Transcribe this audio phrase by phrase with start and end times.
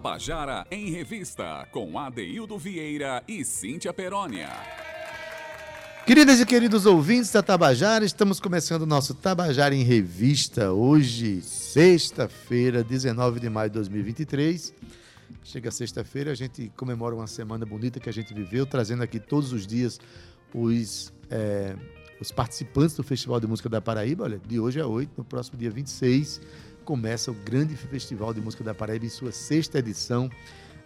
[0.00, 4.48] Tabajara em Revista, com Adeildo Vieira e Cíntia Perónia.
[6.06, 12.82] Queridas e queridos ouvintes da Tabajara, estamos começando o nosso Tabajara em Revista, hoje, sexta-feira,
[12.82, 14.72] 19 de maio de 2023.
[15.44, 19.52] Chega sexta-feira, a gente comemora uma semana bonita que a gente viveu, trazendo aqui todos
[19.52, 20.00] os dias
[20.54, 21.76] os, é,
[22.18, 24.24] os participantes do Festival de Música da Paraíba.
[24.24, 26.40] Olha, de hoje a 8, no próximo dia 26,
[26.90, 30.28] começa o grande Festival de Música da Paraíba em sua sexta edição.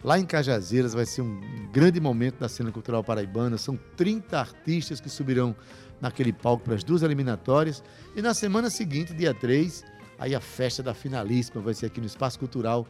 [0.05, 1.41] Lá em Cajazeiras vai ser um
[1.73, 3.57] grande momento da cena cultural paraibana.
[3.57, 5.57] São 30 artistas que subirão
[6.03, 7.83] naquele palco para as duas eliminatórias.
[8.15, 9.83] E na semana seguinte, dia 3,
[10.19, 12.87] aí a festa da finalíssima vai ser aqui no Espaço Cultural,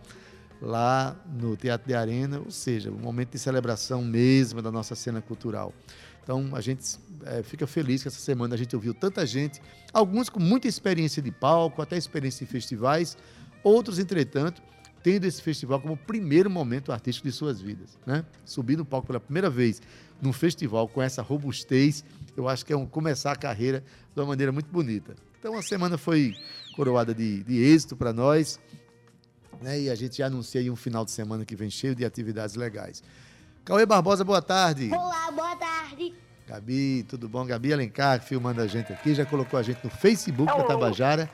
[0.60, 5.22] lá no Teatro de Arena, ou seja, um momento de celebração mesmo da nossa cena
[5.22, 5.72] cultural.
[6.24, 9.60] Então a gente é, fica feliz que essa semana a gente ouviu tanta gente,
[9.92, 13.16] alguns com muita experiência de palco, até experiência em festivais,
[13.62, 14.62] outros, entretanto,
[15.02, 17.98] tendo esse festival como primeiro momento artístico de suas vidas.
[18.06, 18.24] Né?
[18.44, 19.82] Subir no palco pela primeira vez
[20.20, 22.02] num festival com essa robustez,
[22.34, 25.14] eu acho que é um começar a carreira de uma maneira muito bonita.
[25.38, 26.34] Então a semana foi
[26.74, 28.58] coroada de, de êxito para nós,
[29.60, 29.78] né?
[29.78, 32.54] e a gente já anuncia aí um final de semana que vem cheio de atividades
[32.54, 33.02] legais.
[33.62, 34.90] Cauê Barbosa, boa tarde.
[34.90, 35.73] Olá, boa tarde.
[36.46, 37.44] Gabi, tudo bom?
[37.46, 41.30] Gabi Alencar, filmando a gente aqui, já colocou a gente no Facebook da Tabajara.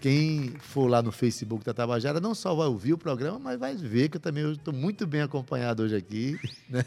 [0.00, 3.74] Quem for lá no Facebook da Tabajara não só vai ouvir o programa, mas vai
[3.74, 6.38] ver que eu também estou muito bem acompanhado hoje aqui,
[6.70, 6.84] né?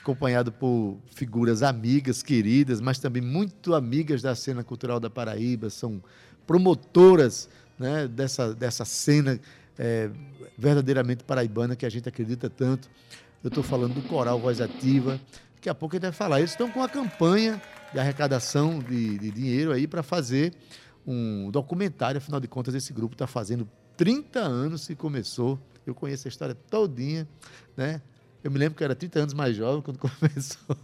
[0.00, 6.02] acompanhado por figuras amigas, queridas, mas também muito amigas da cena cultural da Paraíba, são
[6.46, 7.48] promotoras
[7.78, 9.40] né, dessa, dessa cena
[9.78, 10.10] é,
[10.56, 12.88] verdadeiramente paraibana que a gente acredita tanto.
[13.42, 15.20] Eu estou falando do Coral Voz Ativa,
[15.64, 16.40] daqui a pouco gente vai falar.
[16.40, 17.60] Eles estão com a campanha
[17.90, 20.52] de arrecadação de, de dinheiro aí para fazer
[21.06, 23.66] um documentário, afinal de contas, esse grupo está fazendo
[23.96, 25.58] 30 anos que começou.
[25.86, 27.26] Eu conheço a história todinha,
[27.76, 28.02] né?
[28.42, 30.76] Eu me lembro que eu era 30 anos mais jovem quando começou.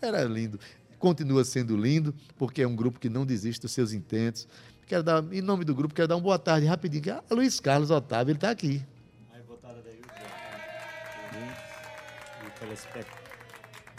[0.00, 0.58] era lindo.
[0.98, 4.48] Continua sendo lindo, porque é um grupo que não desiste dos seus intentos.
[4.86, 7.02] Quero dar, em nome do grupo, quero dar uma boa tarde rapidinho.
[7.02, 8.82] Que é a Luiz Carlos Otávio, ele está aqui.
[9.30, 9.82] Aí, boa tarde,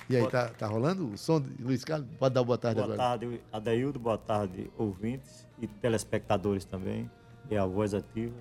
[0.10, 2.08] e aí, tá, tá rolando o som de Luiz Carlos?
[2.18, 2.98] Pode dar boa tarde boa agora.
[2.98, 4.00] Boa tarde, Adaildo.
[4.00, 7.10] Boa tarde, ouvintes e telespectadores também.
[7.50, 8.34] E a voz ativa.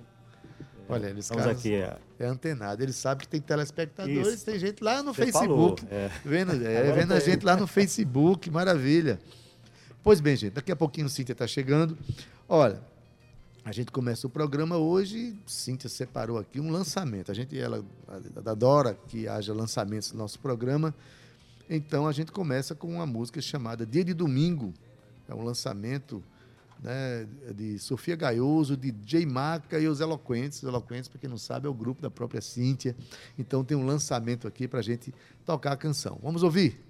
[0.89, 1.97] Olha, eles Estamos aqui, é...
[2.17, 2.81] é antenado.
[2.81, 4.45] Ele sabe que tem telespectadores, Isso.
[4.45, 5.81] tem gente lá no Você Facebook.
[5.85, 6.09] Falou, é.
[6.23, 9.19] Vendo, é, vendo a gente lá no Facebook, maravilha.
[10.01, 11.97] Pois bem, gente, daqui a pouquinho o Cíntia está chegando.
[12.47, 12.79] Olha,
[13.65, 17.29] a gente começa o programa hoje, Cíntia separou aqui um lançamento.
[17.29, 17.83] A gente ela
[18.45, 20.95] adora que haja lançamentos no nosso programa.
[21.69, 24.73] Então a gente começa com uma música chamada Dia de Domingo.
[25.27, 26.23] É um lançamento
[26.81, 30.59] né, de Sofia Gaioso, de Jay Maca e os Eloquentes.
[30.59, 32.95] Os Eloquentes, para quem não sabe, é o grupo da própria Cíntia.
[33.37, 35.13] Então tem um lançamento aqui para a gente
[35.45, 36.19] tocar a canção.
[36.23, 36.86] Vamos ouvir?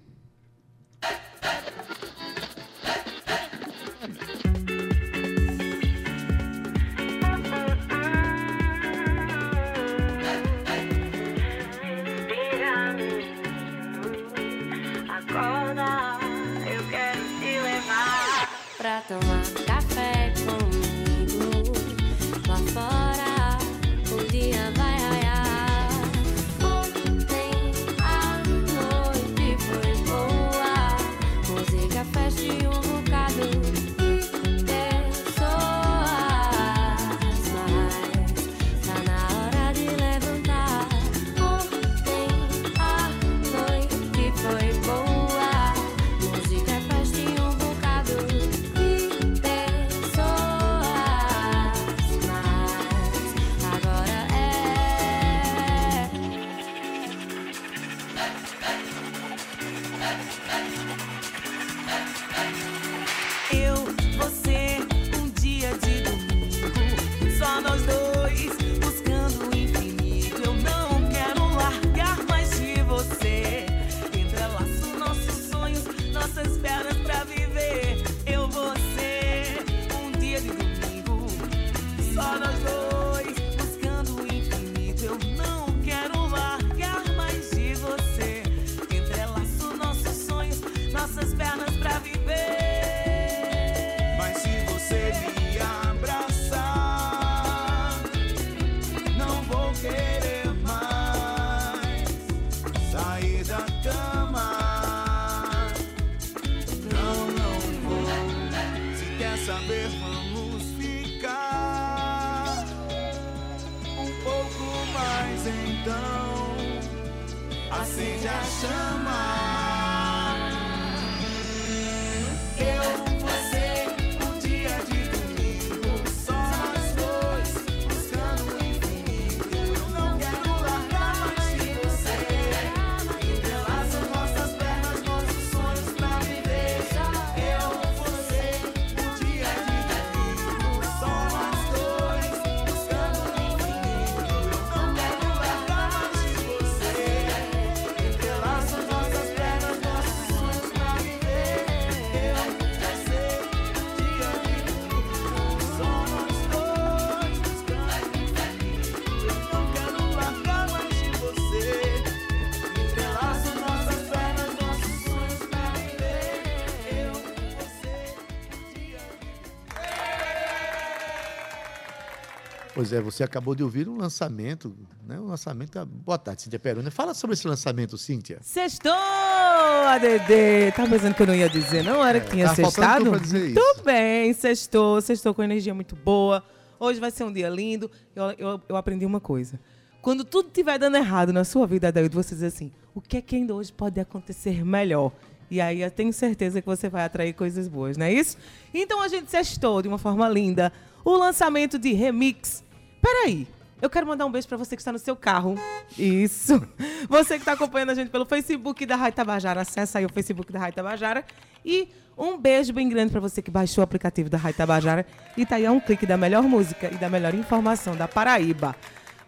[172.78, 174.72] Pois é, você acabou de ouvir um lançamento,
[175.04, 175.18] né?
[175.18, 175.72] Um lançamento.
[175.72, 176.92] da- Boa tarde, Cíntia Peruna.
[176.92, 178.38] Fala sobre esse lançamento, Cíntia.
[178.40, 180.70] Sextou, ADD.
[180.76, 182.06] Tá pensando que eu não ia dizer, não?
[182.06, 183.10] Era que tinha faltando sextado?
[183.10, 183.82] pra dizer Tudo isso.
[183.84, 185.00] bem, sextou.
[185.00, 186.40] Sextou com energia muito boa.
[186.78, 187.90] Hoje vai ser um dia lindo.
[188.14, 189.58] Eu, eu, eu aprendi uma coisa.
[190.00, 193.20] Quando tudo estiver dando errado na sua vida, Adaildo, você diz assim, o que é
[193.20, 195.10] que ainda hoje pode acontecer melhor?
[195.50, 198.36] E aí eu tenho certeza que você vai atrair coisas boas, não é isso?
[198.72, 200.72] Então a gente sextou de uma forma linda.
[201.04, 202.62] O lançamento de Remix.
[203.00, 203.46] Peraí,
[203.80, 205.54] eu quero mandar um beijo para você que está no seu carro.
[205.96, 206.60] Isso.
[207.08, 210.52] Você que está acompanhando a gente pelo Facebook da Rádio Tabajara, acessa aí o Facebook
[210.52, 211.24] da Rádio Tabajara.
[211.64, 215.06] E um beijo bem grande para você que baixou o aplicativo da Rádio Tabajara
[215.36, 218.74] e tá aí a um clique da melhor música e da melhor informação da Paraíba.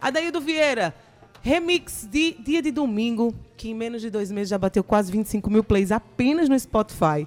[0.01, 0.93] Adaildo Vieira,
[1.41, 5.49] remix de dia de domingo, que em menos de dois meses já bateu quase 25
[5.49, 7.25] mil plays apenas no Spotify.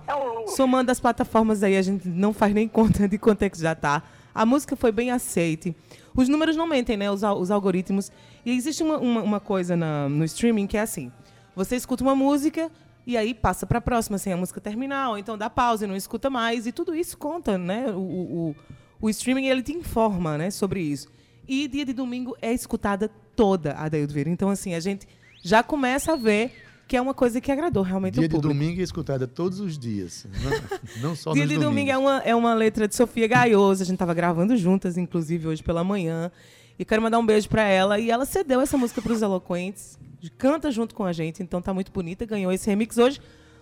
[0.48, 3.74] Somando as plataformas aí, a gente não faz nem conta de quanto é que já
[3.74, 4.02] tá.
[4.34, 5.74] A música foi bem aceite.
[6.14, 7.10] Os números não mentem, né?
[7.10, 8.10] Os, os algoritmos.
[8.44, 11.12] E existe uma, uma, uma coisa na- no streaming que é assim:
[11.54, 12.70] você escuta uma música
[13.06, 15.88] e aí passa para a próxima, sem a música terminar, ou então dá pausa e
[15.88, 16.66] não escuta mais.
[16.66, 17.86] E tudo isso conta, né?
[17.90, 18.56] O, o, o-
[19.02, 21.08] o streaming ele te informa né, sobre isso.
[21.46, 24.30] E dia de domingo é escutada toda a Daildo Vieira.
[24.30, 25.06] Então, assim, a gente
[25.42, 28.52] já começa a ver que é uma coisa que agradou realmente Dia o de público.
[28.54, 30.26] domingo é escutada todos os dias.
[30.42, 32.12] Não, não só Dia nos de domingo é domingos.
[32.12, 33.82] uma, é uma letra de Sofia Gaioso.
[33.82, 36.30] A gente tava gravando juntas, inclusive, hoje pela manhã.
[36.78, 37.98] E quero mandar um beijo para ela.
[37.98, 39.98] E ela cedeu essa música para os Eloquentes.
[40.38, 41.42] Canta junto com a gente.
[41.42, 42.24] Então tá muito bonita.
[42.26, 43.20] Ganhou esse remix hoje.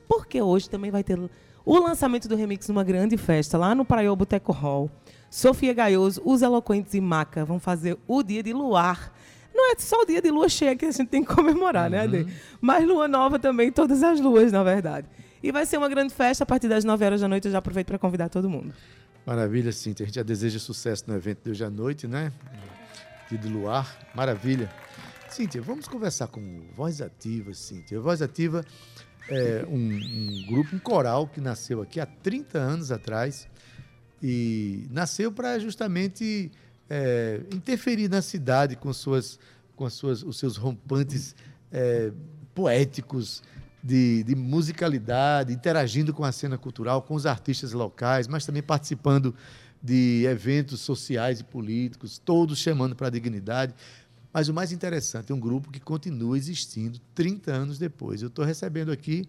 [0.09, 1.19] Porque hoje também vai ter
[1.65, 4.91] o lançamento do remix numa grande festa lá no Praiô Boteco Hall.
[5.31, 9.15] Sofia Gaioso, os Eloquentes e Maca vão fazer o dia de luar.
[9.55, 12.01] Não é só o dia de lua cheia que a gente tem que comemorar, né,
[12.01, 12.27] Ade?
[12.61, 15.07] Mas lua nova também, todas as luas, na verdade.
[15.43, 17.47] E vai ser uma grande festa a partir das 9 horas da noite.
[17.47, 18.73] Eu já aproveito para convidar todo mundo.
[19.27, 20.05] Maravilha, Cíntia.
[20.05, 22.33] A gente já deseja sucesso no evento de hoje à noite, né?
[23.29, 23.99] Dia de Luar.
[24.15, 24.71] Maravilha.
[25.29, 28.01] Cíntia, vamos conversar com Voz Ativa, Cíntia.
[28.01, 28.65] Voz Ativa
[29.29, 33.49] é um, um grupo, um coral que nasceu aqui há 30 anos atrás
[34.23, 36.51] e nasceu para justamente
[36.89, 39.39] é, interferir na cidade com, suas,
[39.77, 41.35] com as suas, os seus rompantes
[41.71, 42.13] é,
[42.55, 43.43] poéticos
[43.83, 49.35] de, de musicalidade, interagindo com a cena cultural, com os artistas locais, mas também participando
[49.83, 53.75] de eventos sociais e políticos, todos chamando para a dignidade.
[54.33, 58.23] Mas o mais interessante é um grupo que continua existindo 30 anos depois.
[58.23, 59.27] Eu estou recebendo aqui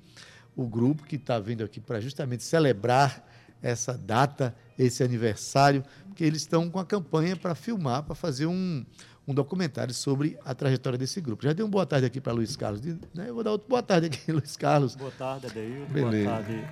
[0.55, 3.27] o grupo que está vindo aqui para justamente celebrar
[3.63, 8.85] essa data, esse aniversário, porque eles estão com a campanha para filmar, para fazer um,
[9.27, 11.43] um documentário sobre a trajetória desse grupo.
[11.43, 12.81] Já dei uma boa tarde aqui para Luiz Carlos.
[13.15, 13.25] né?
[13.29, 14.95] Eu vou dar outra boa tarde aqui, Luiz Carlos.
[14.95, 15.91] Boa tarde, Adeildo.
[15.93, 16.29] Beleza.
[16.29, 16.67] Boa tarde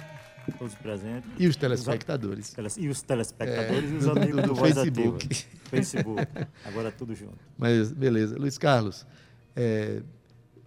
[0.48, 1.30] a todos presentes.
[1.40, 2.50] E os telespectadores.
[2.54, 5.26] Teles- E os telespectadores É, e os do- amigos do do, Voz Facebook.
[5.26, 5.50] Ativa.
[5.70, 6.28] Facebook.
[6.66, 7.38] Agora tudo junto.
[7.58, 8.36] Mas beleza.
[8.38, 9.06] Luiz Carlos,
[9.56, 10.02] é,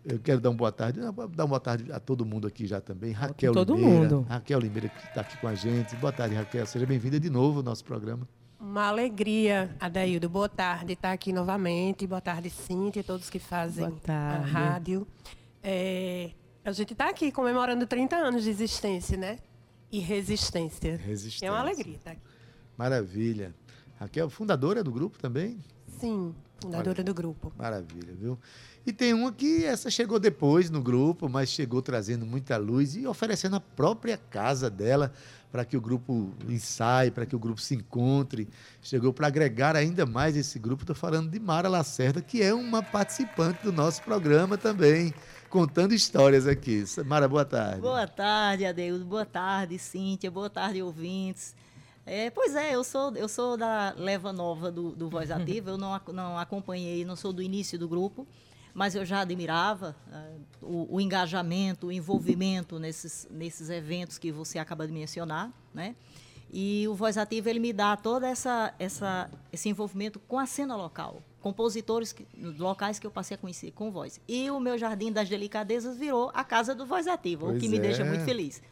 [0.05, 1.01] eu quero dar uma boa tarde.
[1.01, 3.13] Dar uma boa tarde a todo mundo aqui já também.
[3.13, 4.01] Raquel todo Limeira.
[4.01, 4.27] mundo.
[4.29, 5.97] Raquel Limeira que está aqui com a gente.
[5.97, 6.67] Boa tarde, Raquel.
[6.67, 8.29] Seja bem-vinda de novo ao nosso programa.
[8.61, 10.29] Uma alegria, Adaildo.
[10.29, 12.07] Boa tarde estar aqui novamente.
[12.07, 15.07] Boa tarde, Cíntia, e todos que fazem a rádio.
[15.63, 16.31] É,
[16.65, 19.39] a gente está aqui comemorando 30 anos de existência, né?
[19.91, 20.97] E resistência.
[20.97, 21.47] Resistência.
[21.47, 22.23] É uma alegria estar aqui.
[22.77, 23.55] Maravilha.
[23.99, 25.59] Raquel, fundadora do grupo também?
[25.99, 27.53] Sim, fundadora do grupo.
[27.57, 28.39] Maravilha, viu?
[28.87, 33.07] E tem uma que essa chegou depois no grupo, mas chegou trazendo muita luz e
[33.07, 35.11] oferecendo a própria casa dela
[35.51, 38.49] para que o grupo ensaie, para que o grupo se encontre.
[38.83, 40.83] Chegou para agregar ainda mais esse grupo.
[40.83, 45.15] Estou falando de Mara Lacerda, que é uma participante do nosso programa também,
[45.49, 46.85] contando histórias aqui.
[47.07, 47.81] Mara, boa tarde.
[47.81, 49.05] Boa tarde, Adeildo.
[49.05, 50.31] Boa tarde, Cíntia.
[50.31, 51.55] Boa tarde, ouvintes.
[52.07, 55.71] É, pois é, eu sou, eu sou da leva nova do, do Voz Ativa.
[55.71, 58.27] Eu não, não acompanhei, não sou do início do grupo.
[58.75, 60.31] mas eu já admirava ah,
[60.61, 65.95] o, o engajamento, o envolvimento nesses, nesses eventos que você acaba de mencionar, né?
[66.53, 70.77] E o Voz Ativa ele me dá todo essa, essa, esse envolvimento com a cena
[70.77, 72.27] local, compositores que-
[72.59, 74.21] locais que eu passei a conhecer com voz.
[74.29, 77.69] E o meu Jardim das Delicadezas virou a casa do Voz Ativa, o Pois que
[77.69, 78.05] me deixa é.
[78.09, 78.63] muito feliz.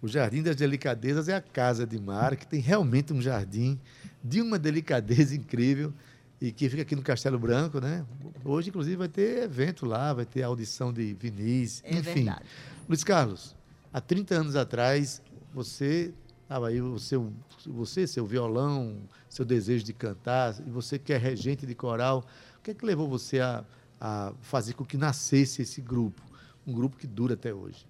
[0.00, 3.80] O Jardim das Delicadezas é a casa de Mara, que tem realmente um jardim
[4.22, 5.92] de uma delicadeza incrível
[6.40, 8.06] e que fica aqui no Castelo Branco, né?
[8.44, 12.24] Hoje, inclusive, vai ter evento lá, vai ter audição de Vinícius, É enfim.
[12.26, 12.44] verdade.
[12.88, 13.56] Luiz Carlos,
[13.92, 15.20] há 30 anos atrás,
[15.52, 17.32] você estava aí, seu,
[17.66, 22.24] você, seu violão, seu desejo de cantar, e você que é regente de coral,
[22.58, 23.64] o que é que levou você a,
[24.00, 26.22] a fazer com que nascesse esse grupo?
[26.64, 27.84] Um grupo que dura até hoje.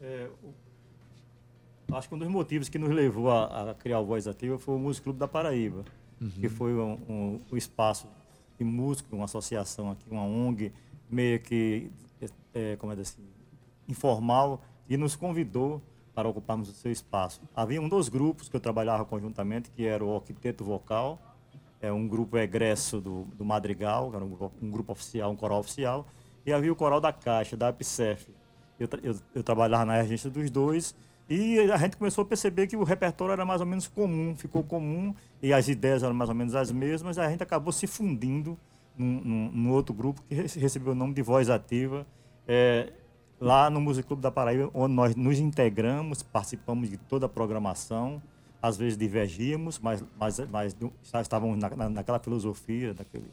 [0.00, 0.61] É, o-
[1.96, 4.74] acho que um dos motivos que nos levou a, a criar o Voz Ativa foi
[4.74, 5.84] o Músico Clube da Paraíba,
[6.40, 8.06] que foi um, um, um espaço
[8.58, 10.72] de música, uma associação aqui, uma ONG,
[11.10, 11.90] meio que,
[12.54, 13.22] é, como é assim,
[13.88, 15.82] informal, e nos convidou
[16.14, 17.40] para ocuparmos o seu espaço.
[17.54, 21.18] Havia um dos grupos que eu trabalhava conjuntamente, que era o Octeto Vocal,
[21.80, 25.58] é um grupo egresso do, do Madrigal, era um grupo, um grupo oficial, um coral
[25.58, 26.06] oficial,
[26.46, 28.28] e havia o coral da Caixa, da APSEF.
[28.78, 30.94] Eu, eu, eu trabalhava na regência dos dois
[31.28, 34.62] e a gente começou a perceber que o repertório era mais ou menos comum, ficou
[34.62, 37.18] comum e as ideias eram mais ou menos as mesmas.
[37.18, 38.58] A gente acabou se fundindo
[38.96, 42.06] num, num- num outro grupo que rece- recebeu o nome de Voz Ativa,
[42.46, 42.92] é,
[43.40, 48.20] lá no Músico Clube da Paraíba, onde nós nos integramos, participamos de toda a programação.
[48.60, 50.76] Às vezes divergíamos, mas, mas, mas
[51.20, 53.26] estávamos na, na- naquela filosofia, daquele,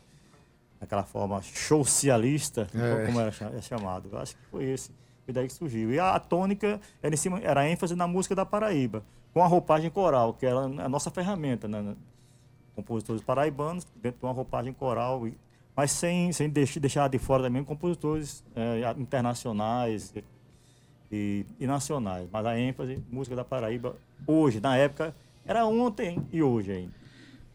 [0.79, 3.05] daquela forma socialista, É.
[3.05, 4.09] como era é chamado.
[4.11, 4.89] Eu acho que foi esse.
[5.29, 5.93] Foi daí que surgiu.
[5.93, 9.91] E a, tônica era, em cima, era ênfase na música da Paraíba, com a roupagem
[9.91, 11.95] coral, que era a nossa ferramenta, né?
[12.75, 15.21] Compositores paraibanos, dentro de uma roupagem coral,
[15.75, 20.15] mas sem, sem deixar, de fora também compositores eh, internacionais
[21.11, 22.27] e, e nacionais.
[22.31, 23.95] Mas a ênfase, música da Paraíba,
[24.25, 25.13] hoje, na época,
[25.45, 26.93] era ontem e hoje ainda.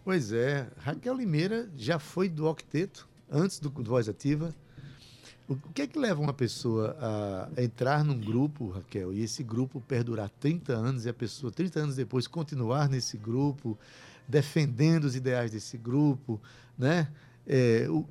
[0.04, 4.54] Pois é, Raquel Limeira já foi do octeto, antes do, do Voz Ativa.
[5.46, 6.96] O que é que leva uma pessoa
[7.56, 11.80] a entrar num grupo, Raquel, e esse grupo perdurar 30 anos e a pessoa, 30
[11.80, 13.78] anos depois, continuar nesse grupo,
[14.26, 16.40] defendendo os ideais desse grupo,
[16.78, 17.08] né?
[17.46, 18.06] É, o-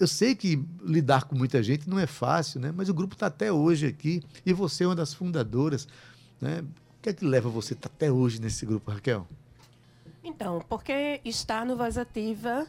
[0.00, 2.72] eu sei que lidar com muita gente não é fácil, né?
[2.74, 5.86] Mas o grupo está até hoje aqui e você é uma das fundadoras,
[6.40, 6.60] né?
[6.98, 9.28] O que é que leva você estar até hoje nesse grupo, Raquel?
[10.24, 12.66] Então, porque estar no Voz Ativa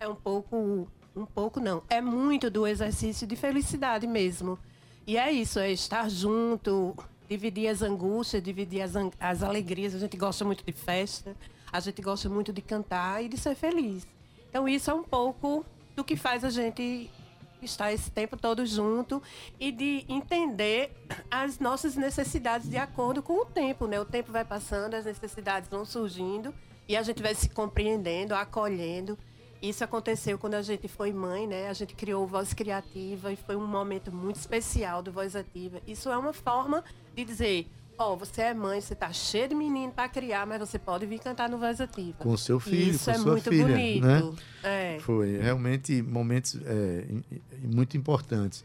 [0.00, 4.58] é um pouco, um pouco não, é muito do exercício de felicidade mesmo.
[5.06, 6.94] E é isso, é estar junto,
[7.28, 9.94] dividir as angústias, dividir as, as alegrias.
[9.94, 11.34] A gente gosta muito de festa,
[11.72, 14.06] a gente gosta muito de cantar e de ser feliz.
[14.50, 17.10] Então, isso é um pouco do que faz a gente
[17.62, 19.22] estar esse tempo todo junto
[19.58, 20.92] e de entender
[21.30, 23.98] as nossas necessidades de acordo com o tempo, né?
[23.98, 26.54] O tempo vai passando, as necessidades vão surgindo
[26.88, 29.18] e a gente vai se compreendendo, acolhendo.
[29.62, 31.68] Isso aconteceu quando a gente foi mãe, né?
[31.68, 35.80] A gente criou Voz Criativa e foi um momento muito especial do Voz Ativa.
[35.86, 36.84] Isso é uma forma
[37.14, 37.66] de dizer,
[37.98, 41.18] ó, você é mãe, você tá cheio de menino para criar, mas você pode vir
[41.18, 42.18] cantar no Voz Ativa.
[42.18, 44.06] Com o seu filho, Isso com é sua muito filha, bonito.
[44.06, 44.32] né?
[44.62, 44.98] É.
[45.00, 47.04] Foi realmente momentos é,
[47.62, 48.62] muito importantes.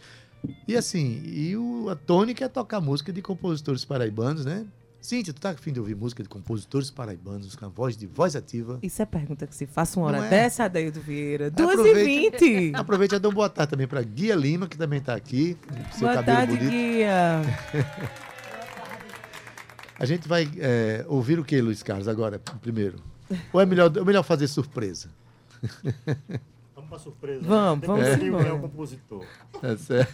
[0.68, 4.66] E assim, e o, a tônica é tocar música de compositores paraibanos, né?
[5.02, 8.36] Cíntia, tu tá afim de ouvir música de compositores paraibanos com a voz de voz
[8.36, 8.78] ativa?
[8.84, 10.30] Isso é pergunta que se faça uma hora Não é?
[10.30, 11.50] dessa, Adeildo Vieira.
[11.50, 14.78] 2 Aproveite- e 20 Aproveite e dá uma boa tarde também para Guia Lima, que
[14.78, 15.58] também está aqui.
[15.68, 16.70] com Seu Boa cabelo tarde, bonito.
[16.72, 17.42] Guia.
[19.98, 22.98] A gente vai é, ouvir o que, Luiz Carlos, agora, primeiro?
[23.54, 25.10] Ou é melhor, é melhor fazer surpresa?
[26.76, 27.42] Vamos para surpresa.
[27.44, 27.88] Vamos, né?
[27.88, 28.48] vamos eu embora.
[28.50, 29.24] é o compositor.
[29.62, 30.12] Tá certo.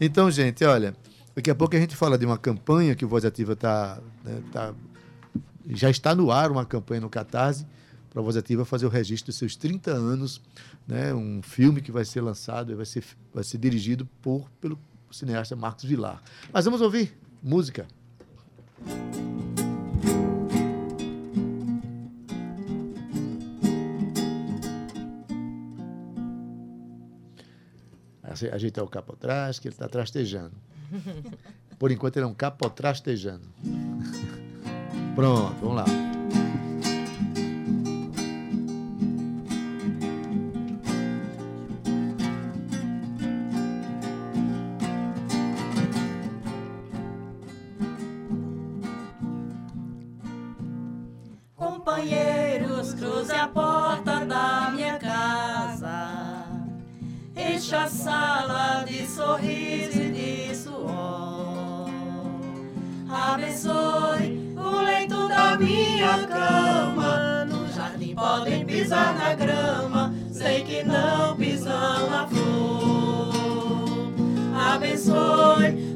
[0.00, 0.94] então, gente, olha,
[1.34, 4.42] daqui a pouco a gente fala de uma campanha que o Voz Ativa tá, né,
[4.52, 4.74] tá-
[5.68, 7.66] já está no ar, uma campanha no Catarse,
[8.10, 10.40] para a Voz Ativa fazer o registro dos seus 30 anos,
[10.86, 14.78] né, um filme que vai ser lançado, e vai ser, vai ser dirigido por, pelo
[15.10, 16.22] cineasta Marcos Vilar.
[16.52, 17.86] Mas vamos ouvir música.
[28.22, 30.54] Aje- Ajeitar o capotrás, que ele está trastejando.
[31.78, 33.46] Por enquanto ele é um capotrastejando.
[35.14, 36.11] Pronto, vamos lá.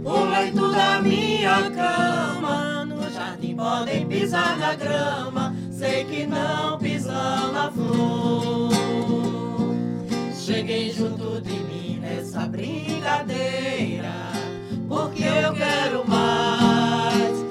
[0.05, 2.85] O leito da minha cama.
[2.85, 8.71] No jardim podem pisar na grama, sei que não pisam na flor.
[10.35, 14.13] Cheguem junto de mim nessa brincadeira,
[14.89, 17.46] porque eu quero mais.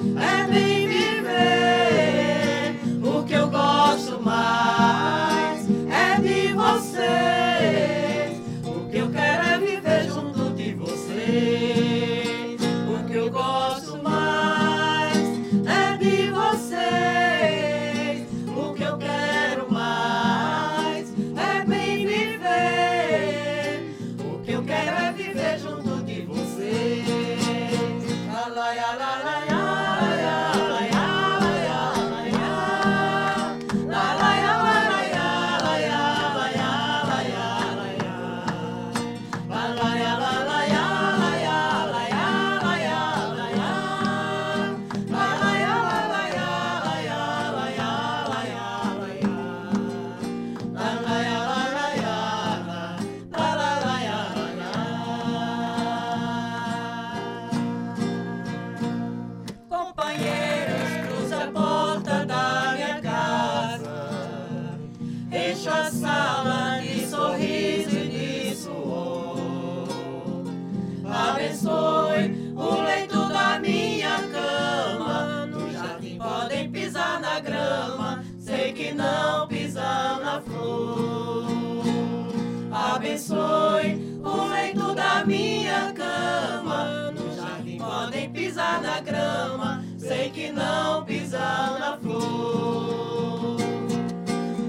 [83.28, 87.10] Abençoe o leito da minha cama.
[87.10, 93.56] No jardim podem pisar na grama, sei que não pisam na flor.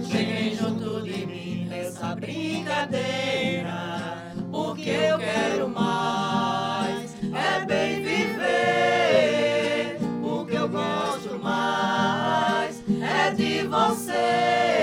[0.09, 3.67] Cheguem junto de mim nessa brincadeira,
[4.51, 7.15] porque eu quero mais.
[7.21, 14.76] É bem viver, o que eu gosto mais é de vocês.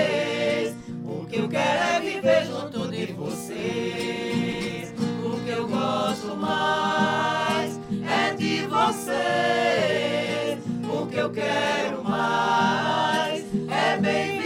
[11.25, 13.43] Eu quero mais.
[13.67, 14.44] É bem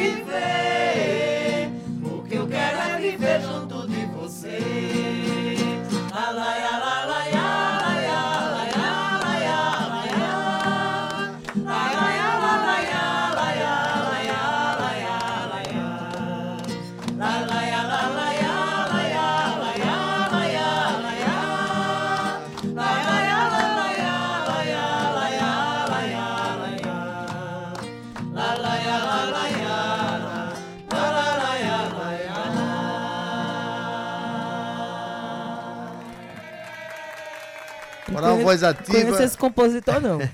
[38.49, 38.99] Voz Ativa.
[38.99, 40.19] Conheço esse compositor, não.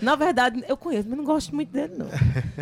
[0.00, 2.06] Na verdade, eu conheço, mas não gosto muito dele, não.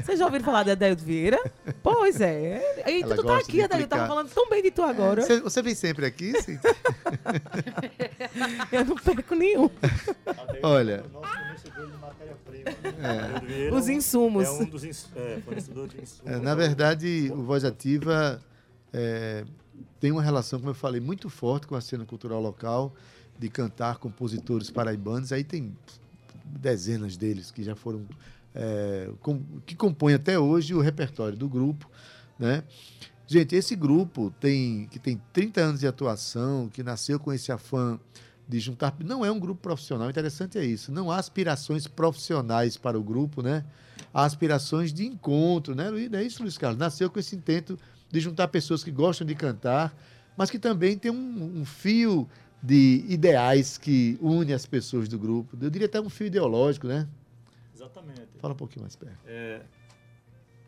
[0.02, 1.38] Vocês já ouviram falar de Adelio Vieira?
[1.82, 2.62] Pois é.
[2.88, 3.84] E Ela tu tá aqui, de Adelio.
[3.84, 5.20] Eu tava falando tão bem de tu agora.
[5.20, 6.58] Você, você vem sempre aqui, sim?
[8.72, 9.68] Eu não perco nenhum.
[10.62, 11.04] Olha.
[11.12, 12.70] O nosso fornecedor de matéria-prima.
[13.68, 13.74] É.
[13.74, 14.46] Os insumos.
[14.46, 16.32] É um dos ins- é, fornecedores de insumos.
[16.32, 18.40] É, na verdade, o Voz Ativa
[18.94, 19.44] é,
[20.00, 22.94] tem uma relação, como eu falei, muito forte com a cena cultural local,
[23.38, 25.32] de cantar compositores paraibanos.
[25.32, 25.76] Aí tem
[26.44, 28.06] dezenas deles que já foram.
[28.58, 31.90] é, com- que compõem até hoje o repertório do grupo.
[32.38, 32.64] Né?
[33.26, 38.00] Gente, esse grupo tem que tem 30 anos de atuação, que nasceu com esse afã
[38.48, 38.94] de juntar.
[39.04, 40.90] Não é um grupo profissional, interessante é isso.
[40.90, 43.62] Não há aspirações profissionais para o grupo, né?
[44.14, 45.90] Há aspirações de encontro, né?
[46.12, 46.78] É isso, Luiz Carlos.
[46.78, 47.78] Nasceu com esse intento
[48.10, 49.94] de juntar pessoas que gostam de cantar,
[50.34, 52.26] mas que também tem um, um fio
[52.62, 55.56] de ideais que une as pessoas do grupo.
[55.60, 57.06] Eu diria até um fio ideológico, né?
[57.74, 58.28] Exatamente.
[58.40, 59.18] Fala um pouquinho mais perto.
[59.26, 59.62] É,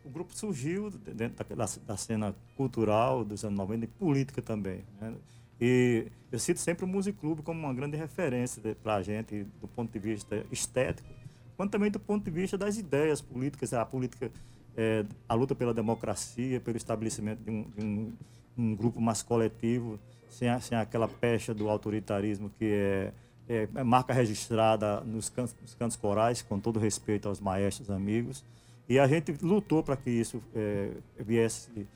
[0.05, 4.85] o grupo surgiu dentro da, da- da cena cultural dos anos 90 e política também.
[5.01, 5.15] né?
[5.61, 9.67] E eu cito sempre o Music Club como uma grande referência para a gente, do
[9.67, 11.09] ponto de vista estético,
[11.57, 14.31] quanto também do ponto de vista das ideias políticas, a política,
[14.77, 18.13] é, a luta pela democracia, pelo estabelecimento de um, de um-
[18.57, 19.99] um grupo mais coletivo,
[20.29, 23.13] sem, a- sem aquela pecha do autoritarismo que é,
[23.49, 28.45] é- é marca registrada nos cantos, nos cantos corais, com todo respeito aos maestros amigos.
[28.89, 31.87] E a gente lutou para que isso é, viesse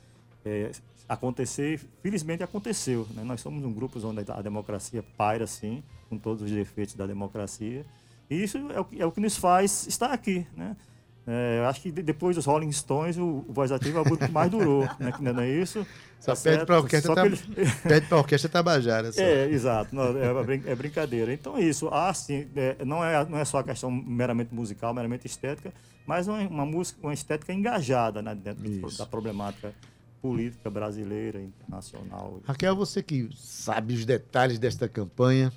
[0.45, 0.71] é,
[1.07, 3.07] acontecer, felizmente aconteceu.
[3.13, 3.23] Né?
[3.23, 7.85] Nós somos um grupo onde a democracia paira, sim, com todos os defeitos da democracia.
[8.29, 10.45] E isso é o, que- é o que nos faz estar aqui.
[10.55, 10.75] Né?
[11.25, 14.03] É, eu acho que de- depois dos Rolling Stones, o, o Voz Ativa é o
[14.03, 15.11] grupo que mais durou, né?
[15.13, 15.85] Que não é isso?
[16.19, 19.11] Só Tá pede para a orquestra, Só Tab- que ele- pede pra orquestra Tabajara.
[19.11, 19.21] Só.
[19.21, 19.95] é, exato.
[19.95, 21.33] Não, é, brin- é brincadeira.
[21.33, 21.87] Então é isso.
[21.91, 25.73] Ah, sim, é, não, é, não é só a questão meramente musical, meramente estética,
[26.05, 28.97] mas uma, uma música, uma estética engajada né, dentro Isso.
[28.97, 29.73] da problemática
[30.21, 32.41] política brasileira, internacional.
[32.45, 35.51] Raquel, você que sabe os detalhes desta campanha,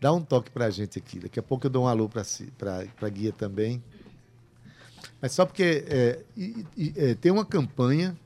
[0.00, 1.18] dá um toque para a gente aqui.
[1.18, 2.22] Daqui a pouco eu dou um alô para
[3.02, 3.82] a guia também.
[5.20, 8.16] Mas só porque é, e- e- é, tem uma campanha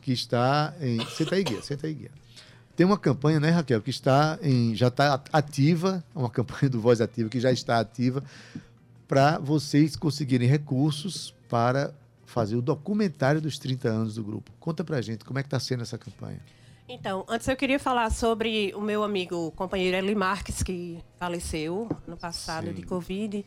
[0.00, 1.04] que está em.
[1.06, 2.10] Senta aí, guia, senta aí, guia.
[2.74, 4.74] Tem uma campanha, né, Raquel, que está em.
[4.74, 8.24] já está ativa, uma campanha do Voz Ativa que já está ativa,
[9.06, 11.92] para vocês conseguirem recursos para
[12.24, 14.50] fazer o documentário dos 30 anos do grupo.
[14.60, 16.40] Conta pra gente como é que está sendo essa campanha.
[16.88, 22.16] Então, antes eu queria falar sobre o meu amigo, companheiro Eli Marques, que faleceu no
[22.16, 22.72] passado Sim.
[22.74, 23.44] de Covid.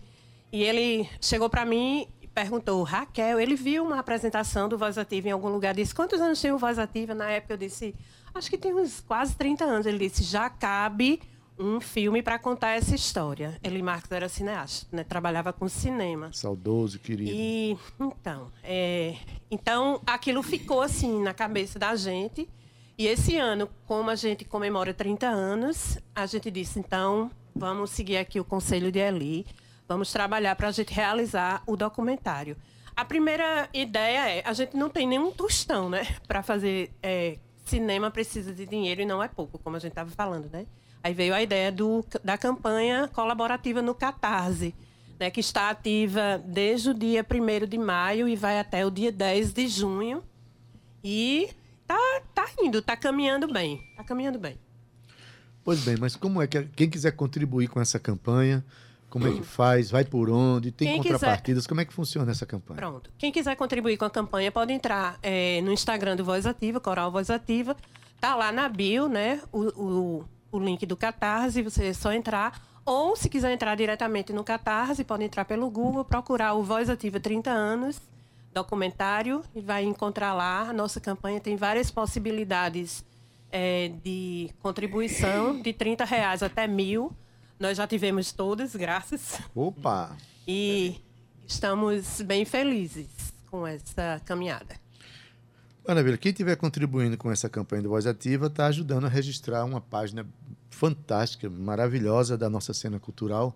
[0.52, 5.32] E ele chegou para mim perguntou, Raquel, ele viu uma apresentação do Voz Ativa em
[5.32, 7.13] algum lugar, disse, quantos anos tem o Voz Ativa?
[7.13, 7.96] Na época eu disse,
[8.34, 9.86] acho que tem uns quase 30 anos.
[9.86, 11.22] Ele disse, já cabe
[11.58, 13.60] um filme para contar essa história.
[13.63, 15.04] Eli Marques era cineasta, né?
[15.04, 16.32] trabalhava com cinema.
[16.34, 17.32] Saudoso, querido.
[17.32, 19.15] E então, é,
[19.52, 22.50] então aquilo ficou assim na cabeça da gente.
[22.98, 28.17] E esse ano, como a gente comemora 30 anos, a gente disse, então, vamos seguir
[28.17, 29.48] aqui o conselho de Eli,
[29.93, 32.58] vamos trabalhar para a gente realizar o documentário.
[32.95, 36.06] A primeira ideia é, a gente não tem nenhum tostão, né?
[36.27, 40.10] Para fazer é, cinema precisa de dinheiro e não é pouco, como a gente estava
[40.10, 40.65] falando, né?
[41.03, 44.73] Aí veio a ideia do, da campanha colaborativa no Catarse,
[45.19, 49.12] né, que está ativa desde o dia 1 de maio e vai até o dia
[49.12, 50.23] 10 de junho.
[51.03, 51.49] E
[51.86, 53.82] tá, tá indo, tá caminhando bem.
[53.97, 54.58] Tá caminhando bem.
[55.63, 58.63] Pois bem, mas como é que quem quiser contribuir com essa campanha,
[59.13, 59.91] como é que faz?
[59.91, 60.71] Vai por onde?
[60.71, 61.67] Tem Quem quiser- contrapartidas?
[61.67, 62.78] Como é que funciona essa campanha?
[62.80, 63.12] Pronto.
[63.15, 67.12] Quem quiser contribuir com a campanha pode entrar eh, no Instagram do Voz Ativa, Coral
[67.12, 67.78] Voz Ativa.
[68.19, 69.39] Tá lá na bio, né?
[69.52, 72.60] O, o, o link do Catarse, você é só entrar.
[72.84, 77.19] Ou, se quiser entrar diretamente no Catarse, pode entrar pelo Google, procurar o Voz Ativa
[77.19, 78.02] 30 anos,
[78.52, 80.69] documentário, e vai encontrar lá.
[80.69, 83.06] A nossa campanha tem várias possibilidades
[83.52, 87.12] eh, de contribuição, de 30 reais até mil.
[87.63, 89.39] Nós já tivemos todas, graças.
[89.56, 90.17] Opa!
[90.45, 90.99] E
[91.47, 93.08] estamos bem felizes
[93.49, 94.76] com essa caminhada.
[95.88, 96.17] Maravilha.
[96.17, 100.28] Quem estiver contribuindo com essa campanha do Voz Ativa está ajudando a registrar uma página
[100.69, 103.56] fantástica, maravilhosa da nossa cena cultural.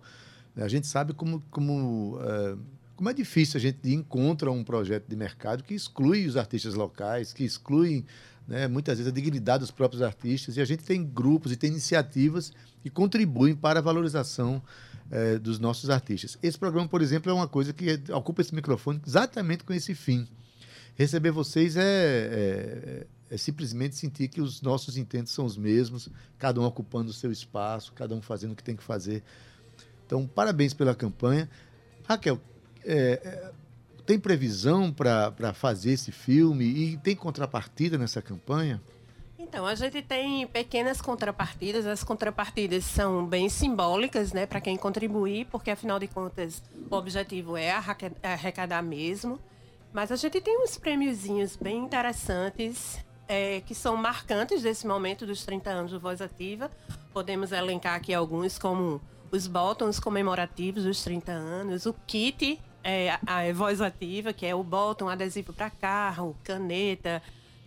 [0.56, 2.56] A gente sabe como, como, eh,
[2.96, 7.34] como é difícil a gente encontrar um projeto de mercado que exclui os artistas locais,
[7.34, 8.06] que exclui
[8.48, 10.56] né, muitas vezes a dignidade dos próprios artistas.
[10.56, 14.62] E a gente tem grupos e tem iniciativas que contribuem para a valorização
[15.10, 16.38] eh, dos nossos artistas.
[16.42, 20.26] Esse programa, por exemplo, é uma coisa que ocupa esse microfone exatamente com esse fim.
[20.96, 26.08] Receber vocês é, é, é simplesmente sentir que os nossos intentos são os mesmos,
[26.38, 29.22] cada um ocupando o seu espaço, cada um fazendo o que tem que fazer.
[30.06, 31.48] Então, parabéns pela campanha.
[32.04, 32.40] Raquel,
[32.84, 33.52] é,
[34.08, 38.80] tem previsão para fazer esse filme e tem contrapartida nessa campanha?
[39.38, 41.86] Então, a gente tem pequenas contrapartidas.
[41.86, 47.54] As contrapartidas são bem simbólicas, né, para quem contribuir, porque afinal de contas o objetivo
[47.54, 47.70] é
[48.22, 49.38] arrecadar mesmo.
[49.92, 55.44] Mas a gente tem uns prêmiozinhos bem interessantes, é, que são marcantes desse momento dos
[55.44, 56.70] 30 anos do Voz Ativa.
[57.12, 63.20] Podemos elencar aqui alguns, como os botões comemorativos dos 30 anos, o kit, é, a,
[63.26, 67.22] a Voz Ativa, que é o botão adesivo para carro, caneta,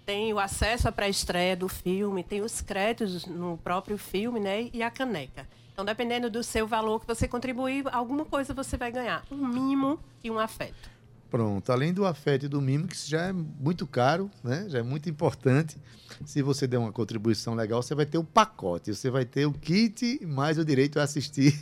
[0.05, 4.69] tem o acesso à pré-estreia do filme, tem os créditos no próprio filme, né?
[4.73, 5.47] E a caneca.
[5.73, 9.23] Então, dependendo do seu valor que você contribuir, alguma coisa você vai ganhar.
[9.31, 10.89] Um mimo e um afeto.
[11.29, 14.65] Pronto, além do afeto e do mimo, que já é muito caro, né?
[14.67, 15.77] já é muito importante.
[16.25, 19.53] Se você der uma contribuição legal, você vai ter o pacote, você vai ter o
[19.53, 21.57] kit mais o direito a assistir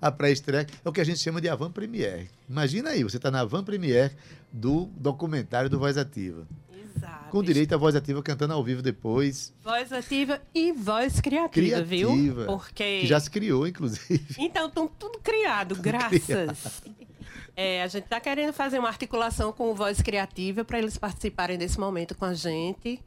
[0.00, 0.66] a pré-estreia.
[0.84, 2.30] É o que a gente chama de Avan Premiere.
[2.48, 4.14] Imagina aí, você está na Avan Premiere
[4.52, 6.46] do documentário do Voz Ativa.
[6.96, 7.30] Exato.
[7.30, 12.08] Com direito à voz ativa cantando ao vivo depois, Voz ativa e voz criativa, viu?
[12.08, 13.00] Criativa, Porque.
[13.00, 14.24] que já se criou, inclusive.
[14.38, 16.82] Então, estão tudo criado, graças.
[17.56, 21.56] É, a gente está querendo fazer uma articulação com o Voz Criativa para eles participarem
[21.56, 23.00] desse momento com a gente.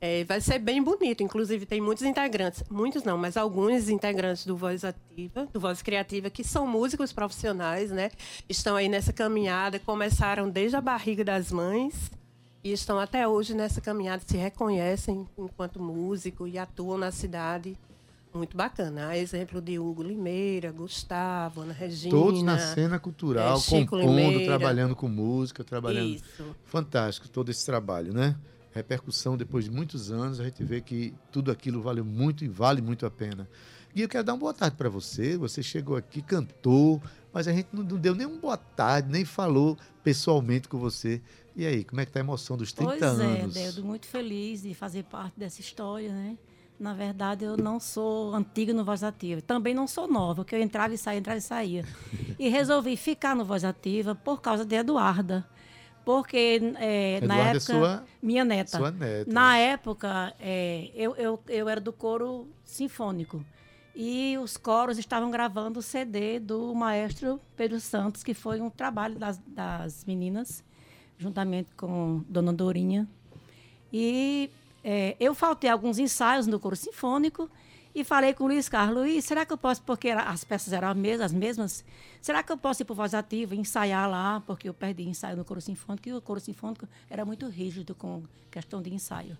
[0.00, 1.22] É, vai ser bem bonito.
[1.22, 6.30] Inclusive, tem muitos integrantes, muitos não, mas alguns integrantes do Voz Ativa, do Voz Criativa,
[6.30, 8.10] que são músicos profissionais, né?
[8.48, 12.10] Estão aí nessa caminhada, começaram desde a barriga das mães
[12.62, 17.76] e estão até hoje nessa caminhada, se reconhecem enquanto músico e atuam na cidade.
[18.32, 19.08] Muito bacana.
[19.08, 22.10] A exemplo de Hugo Limeira, Gustavo, Ana Regina.
[22.14, 24.44] Todos na cena cultural, é, compondo, Limeira.
[24.44, 26.14] trabalhando com música, trabalhando.
[26.14, 26.44] Isso.
[26.64, 28.36] Fantástico todo esse trabalho, né?
[28.78, 32.80] Repercussão depois de muitos anos, a gente vê que tudo aquilo valeu muito e vale
[32.80, 33.48] muito a pena.
[33.94, 35.36] E eu quero dar uma boa tarde para você.
[35.36, 39.76] Você chegou aqui, cantou, mas a gente não, deu nem uma boa tarde, nem falou
[40.04, 41.20] pessoalmente com você.
[41.56, 43.56] E aí, como é que tá a emoção dos 30 pois anos?
[43.56, 46.38] é, Dedo, muito feliz de fazer parte dessa história, né?
[46.78, 49.42] Na verdade, eu não sou antiga no Voz Ativa.
[49.42, 51.84] Também não sou nova, porque eu entrava e saía, entrava e saía.
[52.38, 55.44] E resolvi ficar no Voz Ativa por causa de Eduarda.
[56.08, 57.60] Porque é, na é época.
[57.60, 58.78] sua- minha neta.
[58.78, 59.30] sua neta.
[59.30, 63.44] Na época, é, eu, eu, eu era do coro sinfônico.
[63.94, 69.18] E os coros estavam gravando o CD do maestro Pedro Santos, que foi um trabalho
[69.18, 70.64] das, das meninas,
[71.18, 73.06] juntamente com Dona Dorinha.
[73.92, 74.50] E
[74.82, 77.50] é, eu faltei alguns ensaios no coro sinfônico
[77.94, 80.88] e falei com o Luiz Carlos, Luiz, será que eu posso, porque as peças eram
[80.88, 81.84] as mesmas, as mesmas,
[82.20, 85.36] será que eu posso ir para o Voz Ativa ensaiar lá, porque eu perdi ensaio
[85.36, 89.36] no coro sinfônico, e o coro sinfônico era muito rígido com questão de ensaio.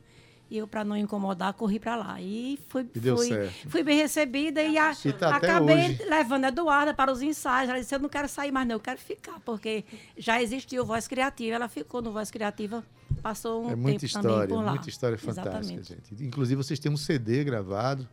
[0.50, 2.18] E eu, para não incomodar, corri para lá.
[2.22, 6.94] E fui, E fui, fui bem recebida e, a, E tá acabei levando a Eduarda
[6.94, 7.68] para os ensaios.
[7.68, 9.84] Ela disse, eu não quero sair mais não, eu quero ficar, porque
[10.16, 11.54] já existiu Voz Criativa.
[11.56, 12.82] Ela ficou no Voz Criativa,
[13.22, 14.70] passou um É muita tempo também história, por lá.
[14.70, 15.88] muita história fantástica, Exatamente.
[16.10, 16.24] gente.
[16.24, 18.08] Inclusive, vocês têm um CD gravado,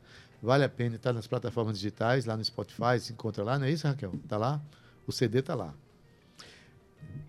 [0.45, 3.71] vale a pena estar nas plataformas digitais, lá no Spotify, se encontra lá, não é
[3.71, 4.13] isso, Raquel?
[4.27, 4.61] Tá lá?
[5.07, 5.73] O CD tá lá.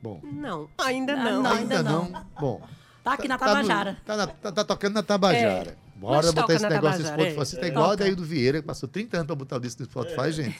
[0.03, 1.43] Bom, Não, ainda Ah, não.
[1.43, 1.51] não.
[1.53, 2.09] ainda ainda não.
[2.09, 2.27] não.
[2.39, 2.63] Bom,
[3.03, 3.97] Tá aqui na tá no- Tabajara.
[4.05, 5.77] Tá, na- tá- tá tocando na Tabajara.
[5.95, 7.31] Bora Mas botar esse na negócio no Spotify.
[7.31, 7.35] é.
[7.35, 7.95] Você tá igual a.
[7.95, 10.59] Daí do Vieira, que passou 30 anos para botar o disco no Spotify, gente.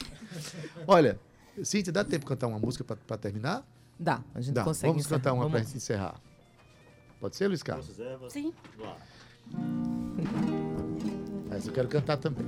[0.87, 1.19] Olha,
[1.63, 3.63] Cíntia, dá tempo de cantar uma música para terminar?
[3.99, 4.63] Dá, a gente Dá.
[4.63, 4.91] consegue.
[4.93, 6.15] Vamos cantar uma para encerrar.
[7.19, 7.87] Pode ser, Luiz Carlos?
[8.29, 8.53] Sim.
[8.79, 8.95] lá.
[11.57, 12.45] Mas eu quero cantar também.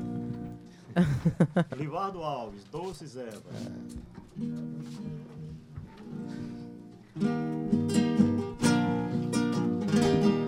[1.76, 3.42] Livardo Alves, Doces Evas.
[9.92, 10.39] Eu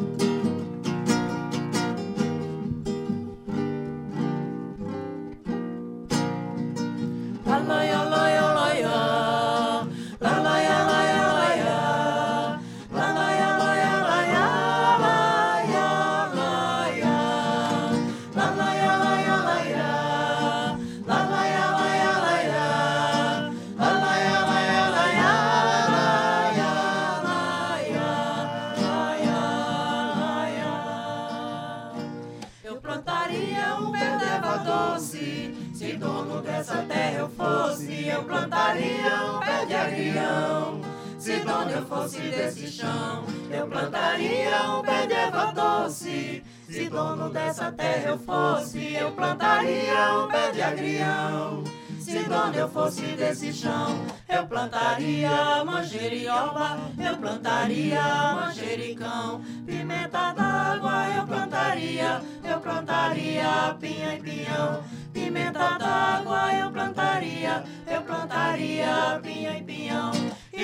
[42.29, 43.25] desse chão.
[43.49, 48.93] Eu plantaria um pé de erva doce, se dono dessa terra eu fosse.
[48.93, 51.63] Eu plantaria um pé de agrião.
[52.01, 58.01] Se dono eu fosse desse chão, eu plantaria manjerioba, eu plantaria
[58.33, 68.01] manjericão, pimenta d'água eu plantaria, eu plantaria pinha e pinhão, pimenta d'água eu plantaria, eu
[68.01, 70.11] plantaria pinha e pinhão,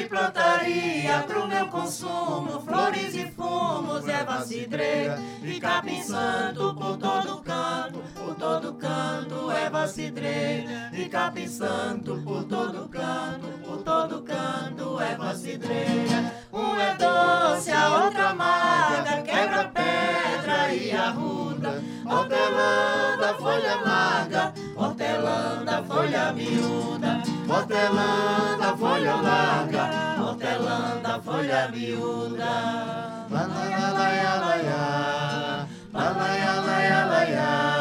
[0.07, 7.99] plantaria pro meu consumo flores e fumos, erva cidreira e capim santo por todo canto,
[8.15, 15.35] por todo canto, erva cidreira e capim santo por todo canto, por todo canto, erva
[15.35, 16.33] cidreira.
[16.51, 25.63] Um é doce, a outra amarga, quebra pedra e arruda, hortelã da folha larga, hortelã
[25.65, 29.83] da folha miúda, Hortelã folha larga,
[30.19, 33.25] hortelã folha miúda.
[33.29, 37.76] Banaiá, laiá, laiá, banaiá, laiá, laiá.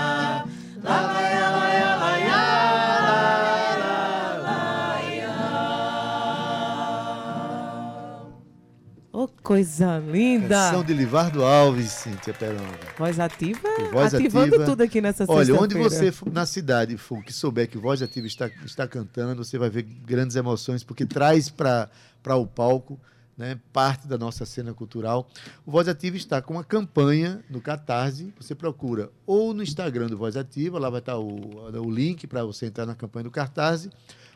[9.46, 10.48] Coisa linda!
[10.48, 12.78] Canção de Livardo Alves, Cíntia Peronga.
[12.98, 14.64] Voz ativa, E voz ativando ativa.
[14.64, 18.50] tudo aqui nessa Olha, onde você na cidade for que souber que Voz Ativa está,
[18.64, 21.88] está cantando, você vai ver grandes emoções, porque traz para
[22.36, 22.98] o palco
[23.38, 25.28] né, parte da nossa cena cultural.
[25.64, 28.32] O Voz Ativa está com uma campanha no Catarse.
[28.40, 32.42] Você procura ou no Instagram do Voz Ativa, lá vai estar o, o link para
[32.44, 33.90] você entrar na campanha do Catarse,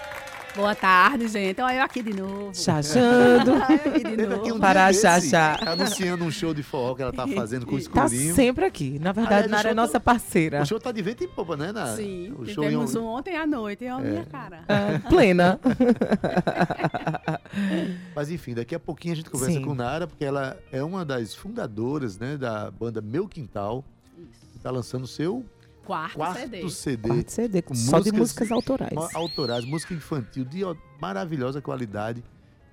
[0.56, 1.62] Boa tarde, gente.
[1.62, 2.52] Olha eu aqui de novo.
[2.54, 3.52] Chachando.
[4.44, 5.68] Olha um Para dia desse, achar.
[5.68, 8.36] anunciando um show de forró que ela tá fazendo com o Tá escurinho.
[8.36, 9.00] sempre aqui.
[9.00, 10.62] Na verdade, Aliás, Nara é show tá- nossa parceira.
[10.62, 11.96] O show tá de vento em popa, né, Nara?
[11.96, 12.98] Sim, o show tivemos em...
[12.98, 13.86] um ontem à noite.
[13.86, 14.64] É a minha cara.
[14.68, 15.60] Ah, plena.
[18.16, 19.64] Mas enfim, daqui a pouquinho a gente conversa Sim.
[19.66, 23.84] com Nara, porque ela é uma das fundadoras, né, da banda Meu Quintal.
[24.54, 25.46] que Tá lançando o seu
[25.90, 26.70] Quarto, quarto CD.
[26.70, 27.08] CD.
[27.08, 28.94] Parte CD, com só de músicas autorais.
[29.16, 30.62] autorais, música infantil de
[31.02, 32.24] maravilhosa qualidade.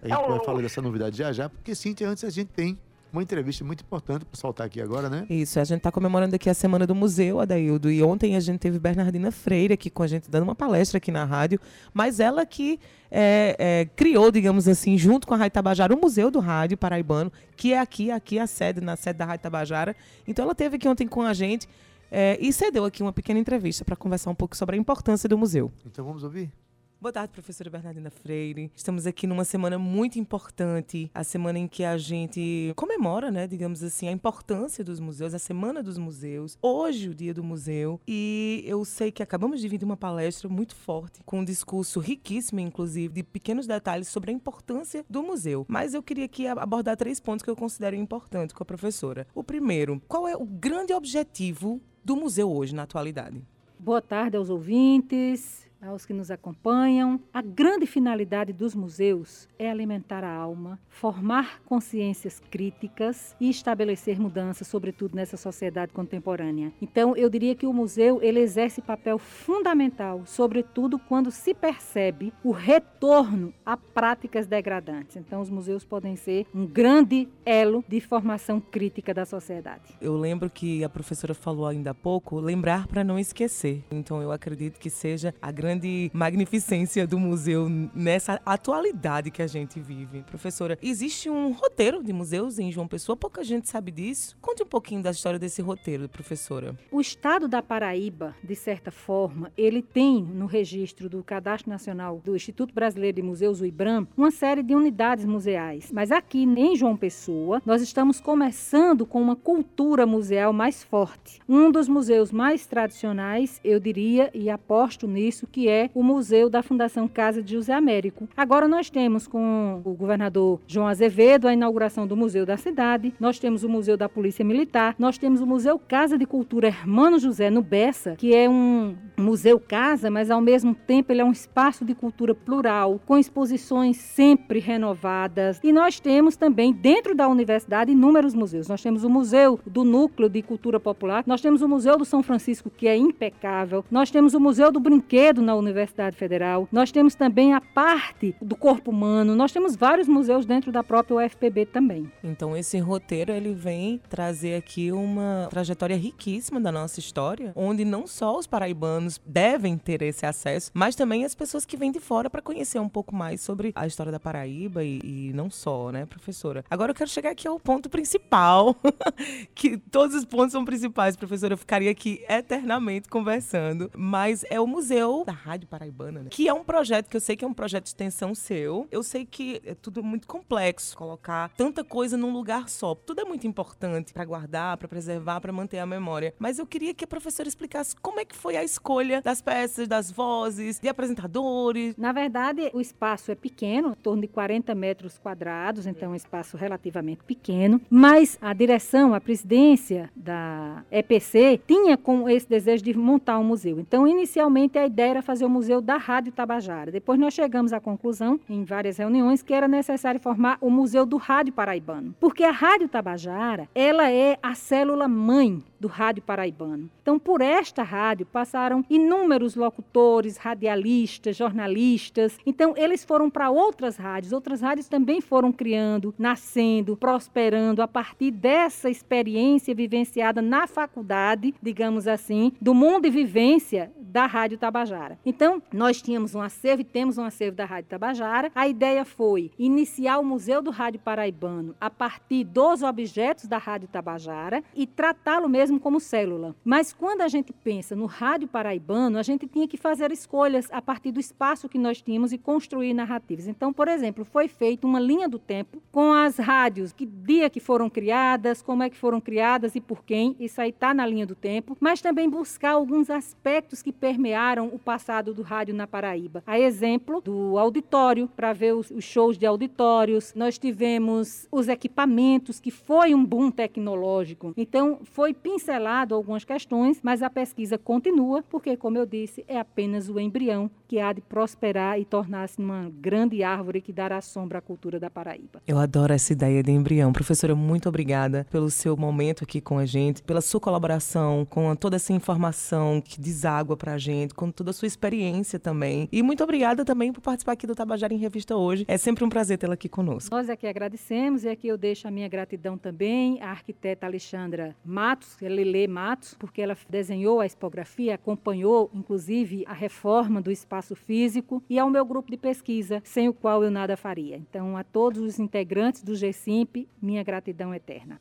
[0.03, 2.79] A gente vai falar dessa novidade já já, porque Cíntia, antes a gente tem
[3.11, 5.25] uma entrevista muito importante para soltar aqui agora, né?
[5.31, 8.59] Isso, a gente está comemorando aqui a Semana do Museu, Adaildo, e ontem a gente
[8.59, 11.59] teve Bernardina Freire aqui com a gente, dando uma palestra aqui na rádio,
[11.95, 12.79] mas ela que
[13.11, 17.33] é, é, criou, digamos assim, junto com a Rádio Tabajara, o Museu do Rádio Paraibano,
[17.57, 19.97] que é aqui, aqui a sede, na sede da Rádio Tabajara.
[20.29, 21.67] Então ela esteve aqui ontem com a gente
[22.11, 25.37] é, e cedeu aqui uma pequena entrevista para conversar um pouco sobre a importância do
[25.37, 25.71] museu.
[25.85, 26.51] Então vamos ouvir?
[26.99, 28.73] Boa tarde, professora Bernardina Freire.
[28.75, 33.83] Estamos aqui numa semana muito importante, a semana em que a gente comemora, né, digamos
[33.83, 36.57] assim, a importância dos museus, a semana dos museus.
[36.63, 38.01] Hoje, o dia do museu.
[38.09, 42.01] E eu sei que acabamos de vir de uma palestra muito forte, com um discurso
[42.01, 45.67] riquíssimo, inclusive, de pequenos detalhes sobre a importância do museu.
[45.69, 49.27] Mas eu queria aqui abordar três pontos que eu considero importantes com a professora.
[49.35, 53.43] O primeiro, qual é o grande objetivo do museu hoje, na atualidade?
[53.79, 57.21] Boa tarde aos ouvintes, aos que nos acompanham.
[57.33, 64.67] A grande finalidade dos museus é alimentar a alma, formar consciências críticas e estabelecer mudanças,
[64.67, 66.73] sobretudo nessa sociedade contemporânea.
[66.81, 72.51] Então, eu diria que o museu ele exerce papel fundamental, sobretudo quando se percebe o
[72.51, 75.17] retorno a práticas degradantes.
[75.17, 79.83] Então, os museus podem ser um grande elo de formação crítica da sociedade.
[80.01, 83.85] Eu lembro que a professora falou ainda há pouco, lembrar para não esquecer.
[83.91, 85.66] Então eu acredito que seja a grande
[86.13, 90.23] magnificência do museu nessa atualidade que a gente vive.
[90.23, 94.37] Professora, existe um roteiro de museus em João Pessoa, pouca gente sabe disso.
[94.41, 96.77] Conte um pouquinho da história desse roteiro, professora.
[96.91, 102.37] O estado da Paraíba, de certa forma, ele tem no registro do Cadastro Nacional do
[102.37, 105.91] Instituto Brasileiro de Museus, o IBRAM, uma série de unidades museais.
[105.93, 111.41] Mas aqui em João Pessoa, nós estamos começando com uma cultura museal mais forte.
[111.49, 116.63] Um dos museus mais tradicionais, eu diria, e aposto nisso, que é o Museu da
[116.63, 118.29] Fundação Casa de José Américo.
[118.37, 123.39] Agora nós temos com o governador João Azevedo a inauguração do Museu da Cidade, nós
[123.39, 127.49] temos o Museu da Polícia Militar, nós temos o Museu Casa de Cultura Hermano José
[127.49, 131.87] no Bessa, que é um museu casa, mas ao mesmo tempo ele é um espaço
[131.87, 135.59] de cultura plural, com exposições sempre renovadas.
[135.65, 138.69] E nós temos também dentro da universidade inúmeros museus.
[138.69, 142.23] Nós temos o Museu do Núcleo de Cultura Popular, nós temos o Museu do São
[142.23, 147.15] Francisco, que é impecável, nós temos o Museu do Brinquedo na Universidade Federal, nós temos
[147.15, 152.11] também a parte do corpo humano, nós temos vários museus dentro da própria UFPB também.
[152.23, 158.07] Então esse roteiro ele vem trazer aqui uma trajetória riquíssima da nossa história, onde não
[158.07, 162.29] só os paraibanos devem ter esse acesso, mas também as pessoas que vêm de fora
[162.29, 166.05] para conhecer um pouco mais sobre a história da Paraíba e, e não só, né,
[166.07, 166.65] professora?
[166.69, 168.75] Agora eu quero chegar aqui ao ponto principal,
[169.55, 171.55] que todos os pontos são principais, professora.
[171.55, 176.29] Eu ficaria aqui eternamente conversando, mas é o Museu da Rádio Paraibana, né?
[176.31, 178.87] que é um projeto que eu sei que é um projeto de extensão seu.
[178.91, 182.95] Eu sei que é tudo muito complexo colocar tanta coisa num lugar só.
[182.95, 186.35] Tudo é muito importante para guardar, para preservar, para manter a memória.
[186.39, 189.87] Mas eu queria que a professora explicasse como é que foi a escolha das peças,
[189.87, 191.97] das vozes, de apresentadores?
[191.97, 196.15] Na verdade, o espaço é pequeno, em torno de 40 metros quadrados, então é um
[196.15, 202.97] espaço relativamente pequeno, mas a direção, a presidência da EPC tinha com esse desejo de
[202.97, 203.79] montar um museu.
[203.79, 206.91] Então, inicialmente, a ideia era fazer o museu da Rádio Tabajara.
[206.91, 211.17] Depois nós chegamos à conclusão, em várias reuniões, que era necessário formar o Museu do
[211.17, 212.15] Rádio Paraibano.
[212.19, 216.91] Porque a Rádio Tabajara, ela é a célula mãe do rádio paraibano.
[217.03, 222.39] Então, por esta rádio passaram inúmeros locutores, radialistas, jornalistas.
[222.45, 224.33] Então, eles foram para outras rádios.
[224.33, 232.09] Outras rádios também foram criando, nascendo, prosperando a partir dessa experiência vivenciada na faculdade, digamos
[232.09, 235.16] assim, do mundo e vivência da Rádio Tabajara.
[235.25, 238.51] Então, nós tínhamos um acervo e temos um acervo da Rádio Tabajara.
[238.55, 243.89] A ideia foi iniciar o Museu do Rádio Paraibano a partir dos objetos da Rádio
[243.89, 246.55] Tabajara e tratá-lo mesmo como célula.
[246.65, 250.81] Mas quando a gente pensa no rádio paraibano, a gente tinha que fazer escolhas a
[250.81, 253.47] partir do espaço que nós tínhamos e construir narrativas.
[253.49, 257.61] Então, por exemplo, foi feita uma linha do tempo com as rádios, que dia que
[257.61, 260.37] foram criadas, como é que foram criadas e por quem.
[260.39, 261.77] Isso aí está na linha do tempo.
[261.81, 266.43] Mas também buscar alguns aspectos que permearam o passado do rádio na Paraíba.
[266.45, 270.35] A exemplo do auditório, para ver os, os shows de auditórios.
[270.35, 274.53] Nós tivemos os equipamentos, que foi um boom tecnológico.
[274.57, 280.09] Então, foi pincelado algumas questões, mas a pesquisa continua, porque, como eu disse, é apenas
[280.09, 284.61] o embrião que há de prosperar e tornar-se uma grande árvore que dará sombra à
[284.61, 285.63] cultura da Paraíba.
[285.67, 287.13] Eu adoro essa ideia de embrião.
[287.13, 291.97] Professora, muito obrigada pelo seu momento aqui com a gente, pela sua colaboração, com toda
[291.97, 296.09] essa informação que deságua pra gente, com toda a sua experiência também.
[296.11, 298.85] E muito obrigada também por participar aqui do Tabajara em Revista hoje.
[298.89, 300.35] É sempre um prazer tê-la aqui conosco.
[300.35, 305.37] Nós aqui agradecemos e aqui eu deixo a minha gratidão também à arquiteta Alexandra Matos,
[305.41, 311.79] Lele Matos, porque ela desenhou a expografia, acompanhou inclusive a reforma do espaço físico e
[311.79, 314.37] ao meu grupo de pesquisa, sem o qual eu nada faria.
[314.37, 318.21] Então, a todos os integrantes do GSIMP, minha gratidão eterna.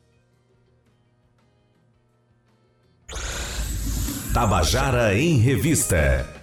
[4.34, 6.35] Tabajara em Revista.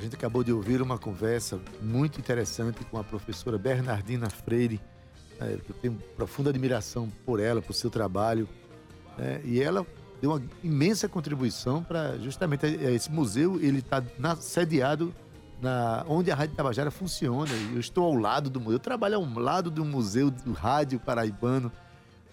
[0.00, 4.80] A gente acabou de ouvir uma conversa muito interessante com a professora Bernardina Freire.
[5.38, 8.48] né, Eu tenho profunda admiração por ela, por seu trabalho.
[9.18, 9.86] né, E ela
[10.18, 13.60] deu uma imensa contribuição para justamente eh, esse museu.
[13.60, 14.02] Ele está
[14.36, 15.14] sediado
[15.60, 17.50] na, onde a Rádio Tabajara funciona.
[17.70, 18.76] Eu estou ao lado do museu.
[18.76, 21.70] Eu trabalho ao lado do Museu do Rádio Paraibano.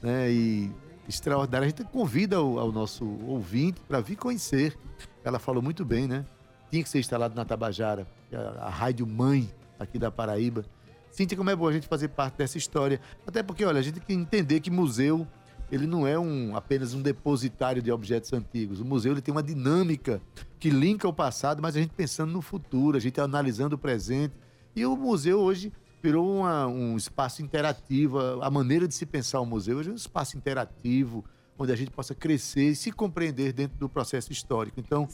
[0.02, 0.72] Né, e
[1.06, 1.66] extraordinário.
[1.66, 4.74] A gente convida ao, ao nosso ouvinte para vir conhecer.
[5.22, 6.24] Ela falou muito bem, né?
[6.70, 9.50] Tinha que ser instalado na Tabajara, a, a rádio mãe
[9.80, 10.66] aqui da Paraíba.
[11.10, 13.00] Cíntia, como é bom a gente fazer parte dessa história.
[13.26, 15.26] Até porque, olha, a gente tem que entender que museu,
[15.72, 18.80] ele não é um, apenas um depositário de objetos antigos.
[18.80, 20.22] O museu ele tem uma dinâmica
[20.60, 24.34] que linka o passado, mas a gente pensando no futuro, a gente analisando o presente.
[24.76, 25.72] E o museu hoje
[26.04, 28.20] virou uma- um espaço interativo.
[28.42, 31.26] A maneira de se pensar o museu hoje é um espaço interativo,
[31.58, 34.80] onde a gente possa crescer e se compreender dentro do processo histórico.
[34.80, 35.08] Então,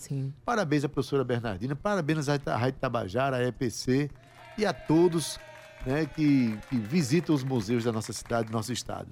[0.46, 4.10] parabéns à professora Bernardina, parabéns à à Rádio Tabajara, à EPC
[4.58, 5.40] e a todos
[5.86, 9.08] né, que, que visitam os museus da nossa cidade, do nosso estado.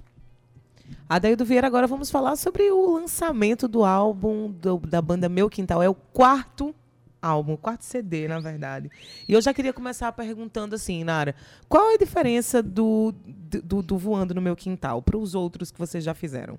[1.07, 5.81] Adaildo Vieira, agora vamos falar sobre o lançamento do álbum do- da banda Meu Quintal.
[5.81, 6.75] É o quarto
[7.21, 8.89] álbum, o quarto CD, na verdade.
[9.27, 11.35] E eu já queria começar perguntando assim, Nara,
[11.69, 15.79] qual é a diferença do, do, do Voando no Meu Quintal para os outros que
[15.79, 16.57] vocês já fizeram?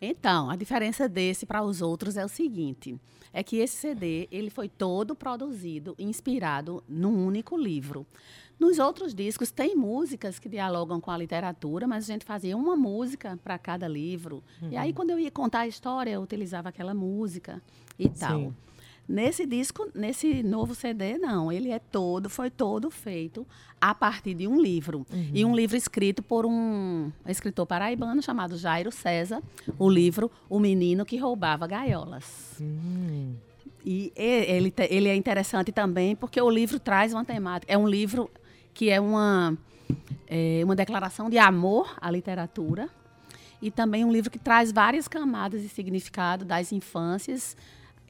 [0.00, 2.98] Então, a diferença desse para os outros é o seguinte:
[3.32, 8.06] é que esse CD ele foi todo produzido, inspirado num único livro.
[8.58, 12.74] Nos outros discos tem músicas que dialogam com a literatura, mas a gente fazia uma
[12.74, 14.42] música para cada livro.
[14.70, 14.94] E aí, Uhum.
[14.94, 17.62] quando eu ia contar a história, eu utilizava aquela música
[17.98, 18.54] e tal.
[19.08, 21.52] Nesse disco, nesse novo CD, não.
[21.52, 23.46] Ele é todo, foi todo feito
[23.80, 25.06] a partir de um livro.
[25.12, 25.30] Uhum.
[25.32, 29.40] E um livro escrito por um escritor paraibano chamado Jairo César.
[29.78, 32.60] O livro O Menino que Roubava Gaiolas.
[32.60, 33.36] E
[33.86, 37.72] e- ele, ele é interessante também porque o livro traz uma temática.
[37.72, 38.28] É um livro
[38.74, 39.56] que é uma,
[40.26, 42.90] é uma declaração de amor à literatura.
[43.62, 47.56] E também um livro que traz várias camadas de significado das infâncias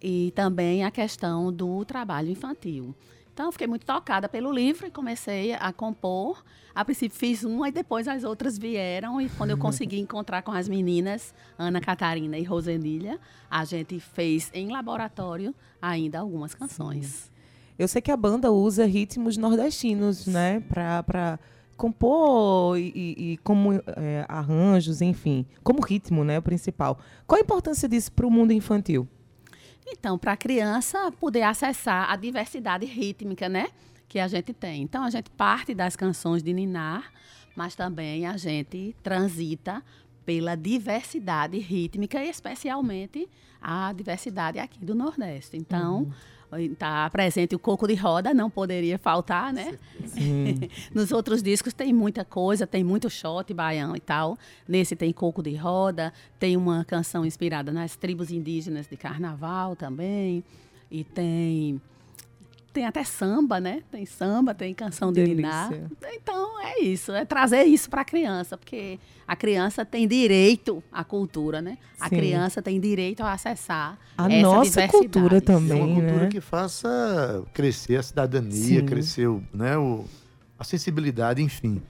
[0.03, 2.95] e também a questão do trabalho infantil.
[3.33, 6.43] Então, fiquei muito tocada pelo livro e comecei a compor.
[6.75, 9.21] A princípio, fiz uma e depois as outras vieram.
[9.21, 13.19] E quando eu consegui encontrar com as meninas, Ana Catarina e Rosenilha,
[13.51, 17.31] a gente fez em laboratório ainda algumas canções.
[17.79, 20.61] Eu sei que a banda usa ritmos nordestinos, né?
[20.61, 21.39] Pra, pra
[21.77, 25.45] compor e, e- e como é, arranjos, enfim.
[25.63, 26.39] Como ritmo, né?
[26.39, 26.99] O principal.
[27.27, 29.07] Qual a importância disso para o mundo infantil?
[29.87, 33.69] Então, para a criança poder acessar a diversidade rítmica, né?
[34.09, 34.83] Que a gente tem.
[34.83, 37.13] Então, a gente parte das canções de Ninar,
[37.55, 39.83] mas também a gente transita
[40.25, 43.29] pela diversidade rítmica e especialmente
[43.63, 45.57] a diversidade aqui do Nordeste.
[45.57, 46.13] Então,
[46.55, 49.79] está presente o coco de roda, não poderia faltar, né?
[50.95, 54.39] Nos outros discos tem muita coisa, tem muito shot baião e tal.
[54.67, 60.45] Nesse tem coco de roda, tem uma canção inspirada nas tribos indígenas de carnaval também.
[60.91, 61.81] E tem
[62.77, 63.83] tem até samba, né?
[63.91, 65.25] Tem samba, tem canção de.
[65.25, 65.91] Delícia.
[66.13, 71.03] Então é isso, é trazer isso para a criança, porque a criança tem direito à
[71.03, 71.79] cultura, né?
[71.99, 72.17] A Sim.
[72.17, 76.29] criança tem direito a acessar A essa nossa cultura É também, uma cultura né?
[76.29, 78.85] que faça crescer a cidadania, Sim.
[78.85, 80.05] crescer o, né, o,
[80.59, 81.81] a sensibilidade, enfim.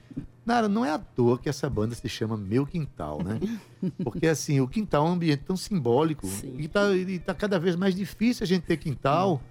[0.45, 3.41] Nara, não é à toa que essa banda se chama Meu Quintal, né?
[4.01, 6.25] Porque, assim, o quintal é um ambiente tão simbólico
[6.57, 6.81] e está
[7.25, 9.41] tá cada vez mais difícil a gente ter quintal.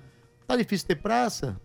[0.46, 1.60] Tá difícil ter praça,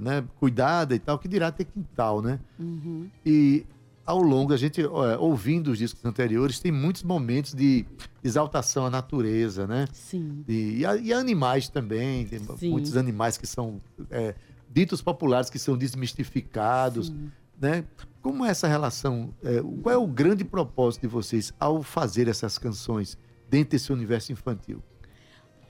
[0.00, 2.38] né, cuidada e tal, que dirá ter quintal, né?
[2.58, 3.08] Uhum.
[3.24, 3.64] E
[4.06, 7.84] ao longo, a gente, ó, ouvindo os discos anteriores, tem muitos momentos de
[8.24, 9.86] exaltação à natureza, né?
[9.92, 10.44] Sim.
[10.48, 12.70] E, e, a- e animais também, tem Sim.
[12.70, 13.80] muitos animais que são
[14.10, 14.34] é,
[14.68, 17.12] ditos populares, que são desmistificados,
[17.60, 17.84] né?
[18.22, 19.32] Como é essa relação?
[19.42, 23.16] é, qual é o grande propósito de vocês ao fazer essas canções
[23.48, 24.82] dentro desse universo infantil?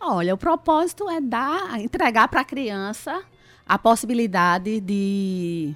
[0.03, 3.23] Olha, o propósito é dar, entregar para a criança
[3.67, 5.75] a possibilidade de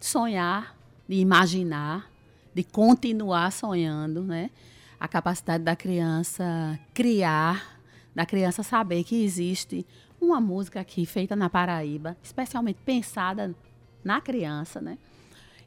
[0.00, 0.76] sonhar,
[1.08, 2.10] de imaginar,
[2.52, 4.50] de continuar sonhando, né?
[4.98, 7.78] A capacidade da criança criar,
[8.12, 9.86] da criança saber que existe
[10.20, 13.54] uma música aqui feita na Paraíba, especialmente pensada
[14.02, 14.98] na criança, né?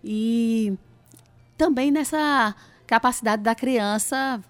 [0.03, 0.77] E
[1.57, 2.53] também nessa
[2.85, 4.43] capacidade da criança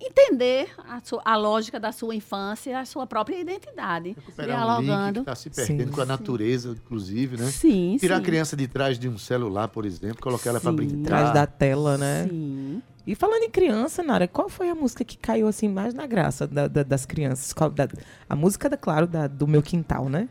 [0.00, 5.20] entender a, sua- a lógica da sua infância, a sua própria identidade, Recuperar um dialogando.
[5.20, 5.92] está se perdendo Sim.
[5.94, 7.46] com a natureza, inclusive, né?
[7.46, 8.22] Sim, Tirar sim.
[8.22, 10.76] a criança de trás de um celular, por exemplo, colocar ela para Sim.
[10.76, 11.02] brincar.
[11.16, 12.26] Atrás da tela, né?
[12.28, 12.82] Sim.
[13.06, 16.46] E falando em criança, Nara, qual foi a música que caiu assim mais na graça
[16.46, 17.52] da- da- das crianças?
[17.52, 17.88] Qual- da-
[18.28, 20.28] a música, da, claro, da- do meu quintal, né?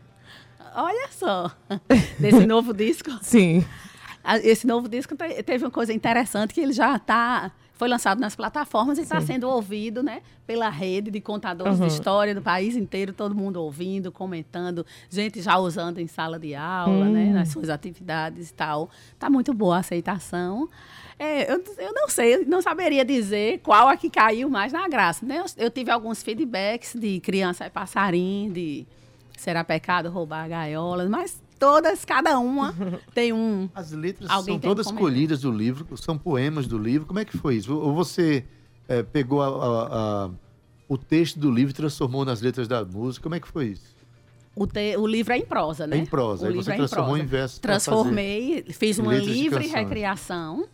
[0.74, 1.50] Olha só,
[2.18, 3.10] desse novo disco.
[3.22, 3.64] Sim.
[4.44, 7.50] Esse novo disco te- teve uma coisa interessante que ele já tá
[7.80, 11.86] foi lançado nas plataformas e está sendo ouvido, né, pela rede de contadores Uhum.
[11.86, 16.54] de história do país inteiro, todo mundo ouvindo, comentando, gente já usando em sala de
[16.54, 17.12] aula, Hum.
[17.12, 18.90] né, nas suas atividades e tal.
[19.18, 20.68] Tá muito boa a aceitação.
[21.18, 25.24] É, eu, eu não sei, não saberia dizer qual a que caiu mais na graça.
[25.24, 25.38] Né?
[25.38, 28.86] Eu, eu tive alguns feedbacks de criança é passarinho, de
[29.38, 32.74] será pecado roubar gaiolas, mas todas, cada uma
[33.14, 33.68] tem um.
[33.72, 37.06] As letras Alguém são todas escolhidas do livro, são poemas do livro.
[37.06, 37.72] Como é que foi isso?
[37.76, 38.44] Ou você
[38.88, 40.30] eh, pegou a- a- a-
[40.88, 43.22] o texto do livro e transformou nas letras da música?
[43.22, 43.94] Como é que foi isso?
[44.56, 45.96] O, te- o livro é em prosa, né?
[45.96, 47.22] É em prosa, O aí livro você é em transformou prosa.
[47.22, 50.66] em versos pra Transformei, fiz uma livre recriação.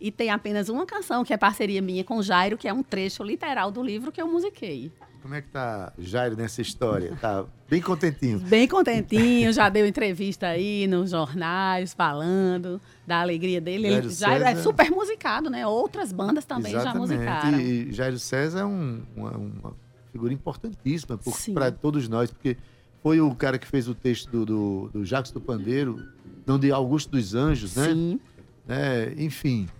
[0.00, 3.22] E tem apenas uma canção que é parceria minha com Jairo, que é um trecho
[3.24, 4.92] literal do livro que eu musiquei.
[5.24, 7.16] Como é que tá Jairo nessa história?
[7.18, 8.38] Tá bem contentinho.
[8.40, 13.86] Bem contentinho, já deu entrevista aí nos jornais, falando da alegria dele.
[13.86, 14.10] Ele, Jairo
[14.42, 15.66] Jairo é super musicado, né?
[15.66, 17.58] Outras bandas também já musicaram.
[17.58, 19.72] E, Jairo César é um- uma, uma
[20.12, 21.54] figura importantíssima Sim.
[21.54, 22.58] para todos nós, porque
[23.02, 26.06] foi o cara que fez o texto do, do, do Jacques do Pandeiro,
[26.46, 27.88] não de Augusto dos Anjos, né?
[27.94, 28.20] Sim.
[28.68, 29.70] É, enfim.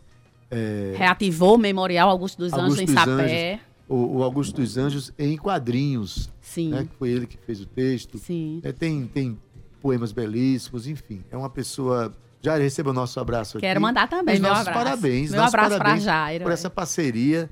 [0.51, 3.53] é, Reativou o Memorial Augusto dos Anjos Augusto em dos Sapé.
[3.53, 6.29] Anjos, o, o Augusto dos Anjos em quadrinhos.
[6.41, 6.71] Sim.
[6.71, 8.19] Né, que foi ele que fez o texto.
[8.19, 8.61] Sim.
[8.63, 9.39] É, tem, tem
[9.81, 11.23] poemas belíssimos, enfim.
[11.31, 12.13] É uma pessoa.
[12.43, 13.67] Já receba o nosso abraço aqui.
[13.67, 14.85] Quero mandar também Os meu nossos abraço.
[14.85, 15.31] parabéns.
[15.31, 16.55] Meu nossos abraço pra parabéns Jairo, Por é.
[16.55, 17.49] essa parceria.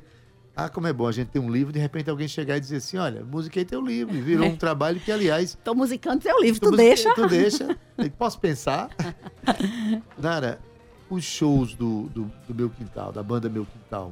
[0.55, 2.77] Ah, como é bom a gente ter um livro, de repente alguém chegar e dizer
[2.77, 4.13] assim: olha, musiquei teu livro.
[4.21, 4.49] Virou É.
[4.51, 5.57] um trabalho que, aliás.
[5.65, 7.15] Tô musicando seu livro, tu deixa?
[7.15, 7.79] Tu deixa.
[8.19, 8.91] Posso pensar?
[10.19, 10.61] Nara,
[11.15, 14.11] os shows do, do, do Meu Quintal, da banda Meu Quintal,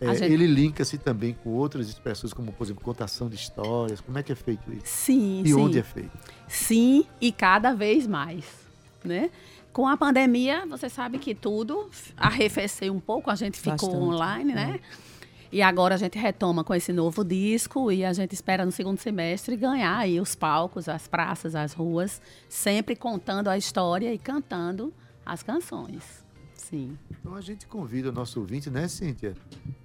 [0.00, 4.00] é, gente- ele linka-se também com outras expressões, como, por exemplo, contação de histórias.
[4.00, 4.82] Como é que é feito isso?
[4.86, 5.54] Sim, E sim.
[5.54, 6.10] onde é feito?
[6.48, 8.44] Sim, e cada vez mais,
[9.04, 9.30] né?
[9.72, 14.54] Com a pandemia, você sabe que tudo arrefeceu um pouco, a gente ficou Bastante, online,
[14.54, 14.80] né?
[15.50, 18.98] E agora a gente retoma com esse novo disco e a gente espera no segundo
[18.98, 24.92] semestre ganhar aí os palcos, as praças, as ruas, sempre contando a história e cantando
[25.26, 26.21] as canções.
[26.72, 26.96] Sim.
[27.20, 29.34] Então a gente convida o nosso ouvinte, né, Cíntia?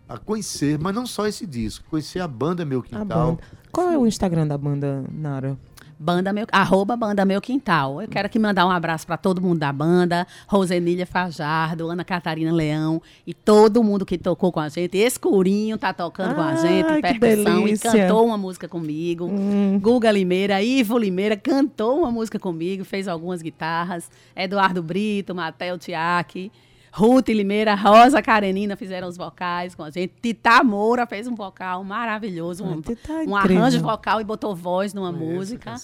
[0.07, 3.05] A conhecer, mas não só esse disco, conhecer a banda Meu Quintal.
[3.05, 3.41] banda.
[3.73, 5.57] Qual é o Instagram da banda, Nara?
[5.99, 8.01] Banda meu, arroba Banda Meu Quintal.
[8.01, 12.53] Eu quero aqui mandar um abraço para todo mundo da banda, Rosenília Fajardo, Ana Catarina
[12.53, 14.95] Leão e todo mundo que tocou com a gente.
[14.95, 19.25] Escurinho tá tocando com a gente, percussão, e cantou uma música comigo.
[19.25, 19.77] Hum.
[19.81, 24.09] Guga Limeira, Ivo Limeira cantou uma música comigo, fez algumas guitarras.
[24.35, 26.49] Eduardo Brito, Matel Tiaki.
[26.91, 30.13] Ruth Limeira, Rosa Karenina fizeram os vocais com a gente.
[30.21, 34.55] Tita Moura fez um vocal maravilhoso, um, Ah, Tita é um arranjo vocal e botou
[34.55, 35.75] voz numa música.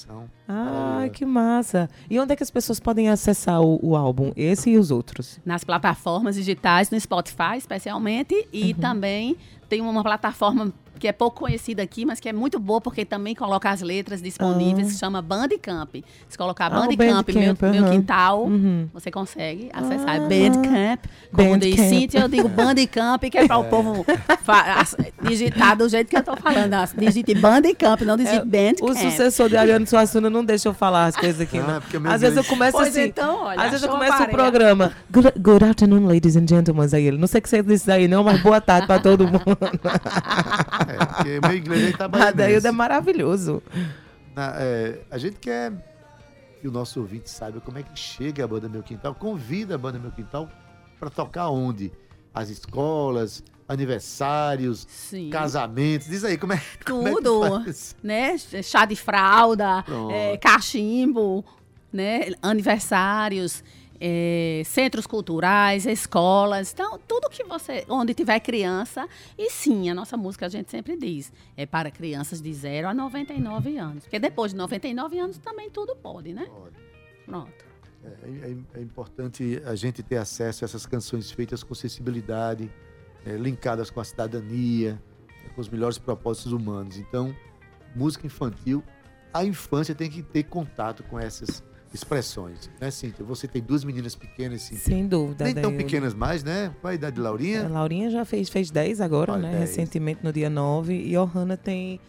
[0.48, 1.90] Ai, que massa.
[2.10, 4.32] E onde é que as pessoas podem acessar o, o álbum?
[4.36, 5.40] Esse e os outros?
[5.46, 9.38] Nas plataformas digitais, no Spotify especialmente, e também
[9.70, 10.72] tem uma plataforma
[11.04, 14.22] que é pouco conhecida aqui, mas que é muito boa porque também coloca as letras
[14.22, 15.96] disponíveis, que chama Bandcamp.
[16.30, 17.92] Se colocar Ah, Bandcamp, meu, Bandcamp, meu aham.
[17.92, 18.88] quintal, Uhum.
[18.94, 20.16] você consegue acessar.
[20.16, 20.20] Ah.
[20.20, 21.00] Bandcamp.
[21.36, 21.90] Como diz Bandcamp.
[21.90, 24.06] Cíntia, eu digo Bandcamp, que é para o povo
[24.44, 24.96] fa- as-
[25.28, 26.74] digitar do jeito que eu tô falando.
[26.98, 28.90] Digite Bandcamp, não digite Bandcamp.
[28.90, 31.58] O sucessor de Ariano Suassuna não deixa eu falar as coisas aqui.
[31.60, 32.00] Ah, não.
[32.00, 33.08] meu Às vezes eu começo Pois assim.
[33.10, 34.94] então, olha, às vezes eu começo o programa.
[35.12, 36.88] Good, good afternoon, ladies and gentlemen.
[36.94, 37.18] Aí ele.
[37.18, 39.44] Não sei o que você disse aí, não, mas boa tarde pra todo mundo.
[40.94, 43.62] É, porque meu inglês aí tá Adaildo é maravilhoso.
[44.36, 45.72] Na- é, a gente quer
[46.62, 49.14] que o nosso ouvinte saiba como é que chega a Banda Meu Quintal.
[49.16, 50.50] Convida a Banda Meu Quintal
[51.00, 51.92] para tocar onde?
[52.34, 55.30] As escolas, aniversários, Sim.
[55.30, 56.08] casamentos.
[56.08, 57.96] Diz aí, como é, como é que Tudo, faz?
[58.02, 58.38] né?
[58.38, 61.46] Chá de fralda, é, cachimbo,
[61.92, 62.32] né?
[62.42, 63.64] Aniversários,
[64.00, 66.72] é, centros culturais, escolas.
[66.74, 69.08] Então, tudo que você, onde tiver criança.
[69.38, 72.94] E sim, a nossa música a gente sempre diz, é para crianças de 0 a
[72.94, 74.04] 99 anos.
[74.04, 76.48] Porque depois de 99 anos também tudo pode, né?
[77.26, 77.52] Pronto.
[78.04, 82.70] É, é- é importante a gente ter acesso a essas canções feitas com sensibilidade,
[83.26, 85.02] é, linkadas com a cidadania,
[85.56, 86.98] com os melhores propósitos humanos.
[86.98, 87.34] Então,
[87.96, 88.84] música infantil,
[89.34, 91.64] a infância tem que ter contato com essas
[91.94, 93.24] expressões, né, Cíntia?
[93.26, 94.84] Você tem duas meninas pequenas, Cíntia.
[94.86, 95.46] Sem dúvida.
[95.46, 95.84] Nem tão Adaildo.
[95.84, 96.72] pequenas mais, né?
[96.82, 97.66] Qual a idade de Laurinha?
[97.66, 99.58] A Laurinha já fez, fez 10 agora, Olha, né?
[99.60, 99.70] 10.
[99.70, 100.94] Recentemente, no dia 9.
[100.94, 102.00] E Ohana tem.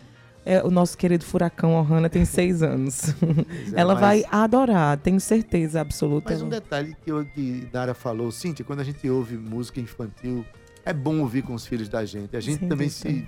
[0.47, 3.11] é, o nosso querido furacão Ohana tem 6 anos.
[3.73, 6.33] é, Ela mas- vai adorar, tenho certeza absoluta.
[6.33, 10.45] Mas um detalhe que, eu, que Nara falou, Cíntia, quando a gente ouve música infantil,
[10.85, 12.37] é bom ouvir com os filhos da gente.
[12.37, 13.27] A gente também se,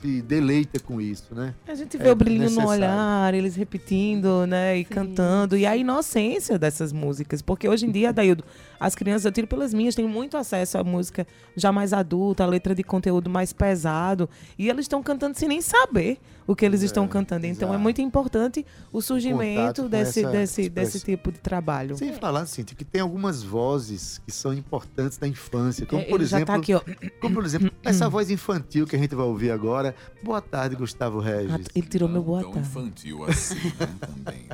[0.00, 1.54] se deleita com isso, né?
[1.66, 2.70] A gente É vê o brilhinho no necessário.
[2.70, 8.12] olhar, eles repetindo, né, e cantando, e a inocência dessas músicas, porque hoje em dia,
[8.12, 8.44] Daildo,
[8.80, 11.26] as crianças, eu tiro pelas minhas, têm muito acesso à música
[11.56, 15.60] já mais adulta, a letra de conteúdo mais pesado, e eles estão cantando sem nem
[15.60, 17.46] saber o que eles estão cantando.
[17.46, 17.82] Então é exato.
[17.82, 21.96] muito importante o surgimento desse, essa desse, desse tipo de trabalho.
[21.96, 26.20] Sem falar, Cíntia, que tem algumas vozes que são importantes da infância, como É, por
[26.20, 26.80] ele já exemplo, tá aqui, ó.
[27.20, 29.94] como por exemplo, essa voz infantil que a gente vai ouvir agora.
[30.22, 31.52] Boa tarde, Gustavo Regis.
[31.52, 32.68] Ah, Ele tirou meu boa Tão tarde.
[32.68, 34.46] infantil assim, né, também.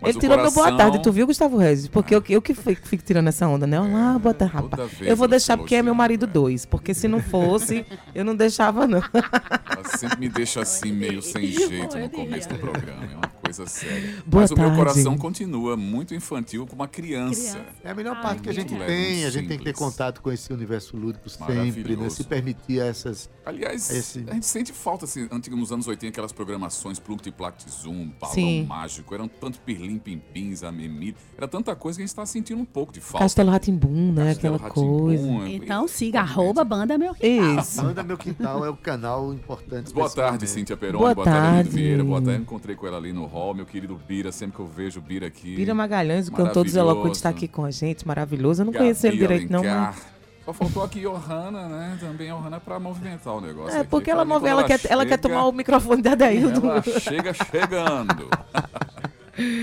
[0.00, 1.88] Mas Ele tirou meu boa coração- tarde, tu viu, Gustavo Regis?
[1.88, 3.80] Porque eu, eu que fico, fico tirando essa onda, né?
[3.80, 4.92] Olá, boa tarde, rapaz.
[5.00, 7.84] Eu vou deixar porque é meu marido dois, porque se não fosse,
[8.14, 8.98] eu não deixava, não.
[9.12, 13.04] Ela sempre me deixa assim, meio sem jeito no começo do programa.
[13.04, 14.22] É uma coisa séria.
[14.24, 14.78] Boa Mas o meu tarde.
[14.78, 17.58] coração continua muito infantil como uma criança.
[17.82, 18.78] É a melhor parte que a gente tem.
[18.78, 19.78] leve, A gente tem que ter simples.
[19.78, 22.08] contato com esse universo lúdico sempre, né?
[22.08, 23.28] Se permitir essas.
[23.44, 27.68] Aliás, esse- a gente sente falta, assim, antigo, nos anos 80, aquelas programações, Pluct Plact
[27.70, 28.64] Zoom, Balão Sim.
[28.66, 32.60] Mágico, eram tanto Pirlim Pimpins, a Memir, era tanta coisa que a gente está sentindo
[32.60, 33.24] um pouco de falta.
[33.24, 34.34] Castelo Ratimbum, né?
[34.34, 35.28] Castelo Aquela coisa.
[35.28, 37.80] é- Então siga, arroba Banda Meu Isso.
[37.80, 39.94] Banda Meu Quintal é o canal importante.
[39.94, 40.46] Boa tarde, momento.
[40.48, 40.98] Cíntia Peroni.
[40.98, 41.70] Boa Boa, tarde, tarde.
[41.70, 42.02] Vieira.
[42.02, 42.42] Boa tarde.
[42.42, 44.32] Encontrei com ela ali no hall, meu querido Bira.
[44.32, 45.54] Sempre que eu vejo o Bira aqui.
[45.54, 48.62] Bira Magalhães, o cantor dos Eloquentes, está aqui com a gente, maravilhoso.
[48.62, 50.18] Eu não conheço ele direito, não, mas.
[50.48, 51.98] Só faltou aqui Johanna, né?
[52.00, 53.76] Também Johanna para movimentar o negócio.
[53.76, 53.90] É, aqui.
[53.90, 56.66] porque ela, move, quando ela, quer, ela quer chega, tomar o microfone da Adaildo.
[56.66, 58.30] Ela chega chegando.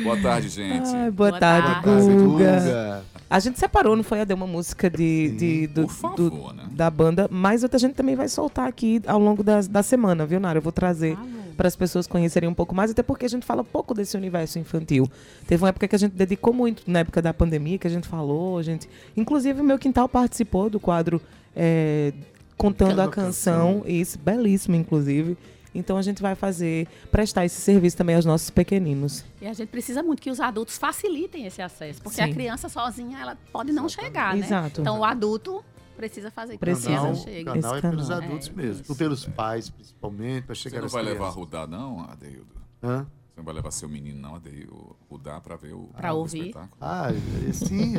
[0.04, 0.88] Boa tarde, gente.
[0.96, 1.86] Ai, boa, Boa tarde, tarde.
[1.86, 2.60] Boa tarde, Guga.
[2.60, 3.04] Guga.
[3.30, 4.22] A gente separou, não foi?
[4.22, 6.64] Adê, uma música de, de- do, favor, do- né?
[6.72, 10.40] da banda, mas outra gente também vai soltar aqui ao longo da, da semana, viu,
[10.40, 10.60] Nara?
[10.60, 11.18] Eu vou trazer
[11.58, 14.60] para as pessoas conhecerem um pouco mais, até porque a gente fala pouco desse universo
[14.60, 15.10] infantil.
[15.48, 18.08] Teve uma época que a gente dedicou muito, na época da pandemia, que a gente
[18.08, 18.88] falou, a gente.
[19.18, 21.20] Inclusive, o meu quintal participou do quadro
[21.56, 22.14] é,
[22.58, 25.36] Contando a a Canção, isso, belíssimo, inclusive.
[25.76, 29.24] Então a gente vai fazer, prestar esse serviço também aos nossos pequeninos.
[29.42, 32.34] E a gente precisa muito que os adultos facilitem esse acesso, porque a Sim.
[32.34, 34.46] criança sozinha ela pode não chegar, né?
[34.46, 34.82] Exato.
[34.82, 35.64] Então o adulto
[35.98, 36.90] precisa fazer que Precisa.
[36.90, 37.44] a canal, criança chegue.
[37.46, 38.24] canal é pelos canal.
[38.24, 38.96] adultos É, mesmo.
[38.96, 41.36] pelos pais, principalmente, para Você chegar não às vai levar a crianças.
[41.36, 42.48] rodar, não, Adeildo?
[42.84, 43.06] Hã?
[43.36, 46.14] Você não vai levar seu menino, não, Adair, o, o dá pra ver o, Pra
[46.14, 46.38] o ouvir.
[46.40, 46.72] espetáculo?
[46.80, 47.12] Ah,
[47.50, 47.96] é, sim.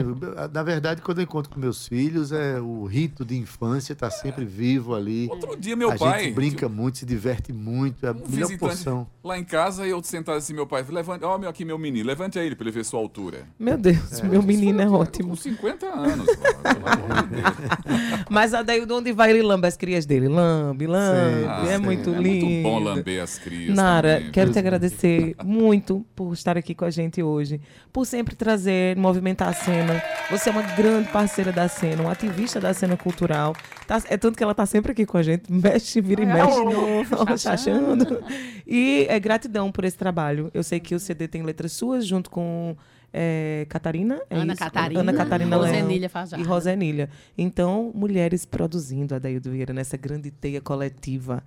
[0.50, 4.46] Na verdade, quando eu encontro com meus filhos, é o rito de infância está sempre
[4.46, 5.28] vivo ali.
[5.30, 6.24] Outro dia, meu a pai.
[6.24, 9.06] gente brinca muito, se diverte muito, é a um melhor porção.
[9.22, 12.06] lá em casa, e eu sentado assim, meu pai, levante, ó, meu, aqui meu menino,
[12.06, 13.46] levante aí ele pra ele ver sua altura.
[13.58, 15.28] Meu Deus, meu menino é ótimo.
[15.30, 18.24] Com 50 anos, pelo amor de Deus.
[18.30, 20.28] Mas a daí, de onde vai, ele lambe as crias dele.
[20.28, 21.44] Lambe, lambe.
[21.46, 22.46] Ah, é sim, muito é lindo.
[22.46, 26.84] muito bom lamber as crias Nara, também, quero te agradecer muito por estar aqui com
[26.84, 27.60] a gente hoje,
[27.92, 30.02] por sempre trazer, movimentar a cena.
[30.30, 33.54] Você é uma grande parceira da cena, uma ativista da cena cultural.
[33.86, 36.52] Tá- é tanto que ela está sempre aqui com a gente, mexe, vira e mexe.
[36.52, 37.38] chachando.
[37.38, 38.24] chachando.
[38.66, 40.50] E é gratidão por esse trabalho.
[40.52, 42.76] Eu sei que o CD tem letras suas junto com
[43.18, 44.20] é, Catarina.
[44.28, 44.62] é Ana isso?
[44.62, 46.44] Catarina, Ana Catarina Rosenília Fajardo.
[46.44, 47.08] E Rosenília.
[47.36, 51.42] Então, mulheres produzindo a Daildo Vieira nessa grande teia coletiva.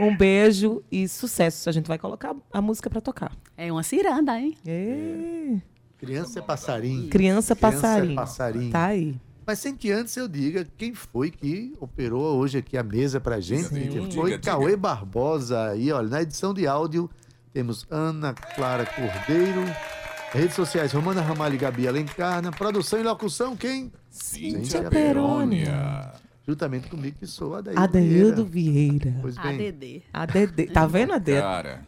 [0.00, 1.68] Um beijo e sucesso.
[1.68, 3.30] A gente vai colocar a música para tocar.
[3.56, 4.56] É uma ciranda, hein?
[4.66, 5.56] É.
[5.98, 7.08] Criança é passarinho.
[7.08, 8.12] Criança passarinho.
[8.12, 8.72] é passarinho.
[8.72, 9.14] Tá aí.
[9.46, 13.38] Mas sem que antes eu diga quem foi que operou hoje aqui a mesa pra
[13.40, 13.68] gente.
[13.68, 14.10] Sim.
[14.10, 14.78] Foi Diga, Cauê diga.
[14.78, 15.70] Barbosa.
[15.70, 17.08] Aí, olha, na edição de áudio
[17.52, 19.62] temos Ana Clara Cordeiro.
[20.34, 22.42] Redes sociais, Romana Ramalho e Gabi Alencar.
[22.42, 23.92] Na produção e locução, quem?
[24.10, 26.10] Cíntia Perônia.
[26.44, 29.04] Juntamente comigo, que sou a Adaildo Adeildo Vieira.
[29.04, 29.18] Vieira.
[29.22, 30.02] Pois bem, ADD.
[30.12, 30.72] ADD.
[30.72, 31.40] Tá vendo, ADD?
[31.40, 31.86] Cara,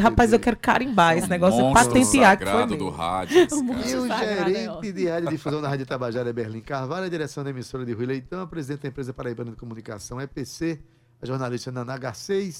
[0.00, 2.90] Rapaz, eu quero carimbar esse negócio, é patentear que foi do meu.
[2.90, 3.38] rádio.
[3.38, 3.44] E
[3.94, 7.50] o é gerente de rádio difusão da Rádio Tabajara é Berlim Carvalho, a direção da
[7.50, 10.80] emissora de Rui Leitão, a presidente da empresa Paraibana de Comunicação EPC,
[11.22, 12.56] a jornalista Naná Garcês,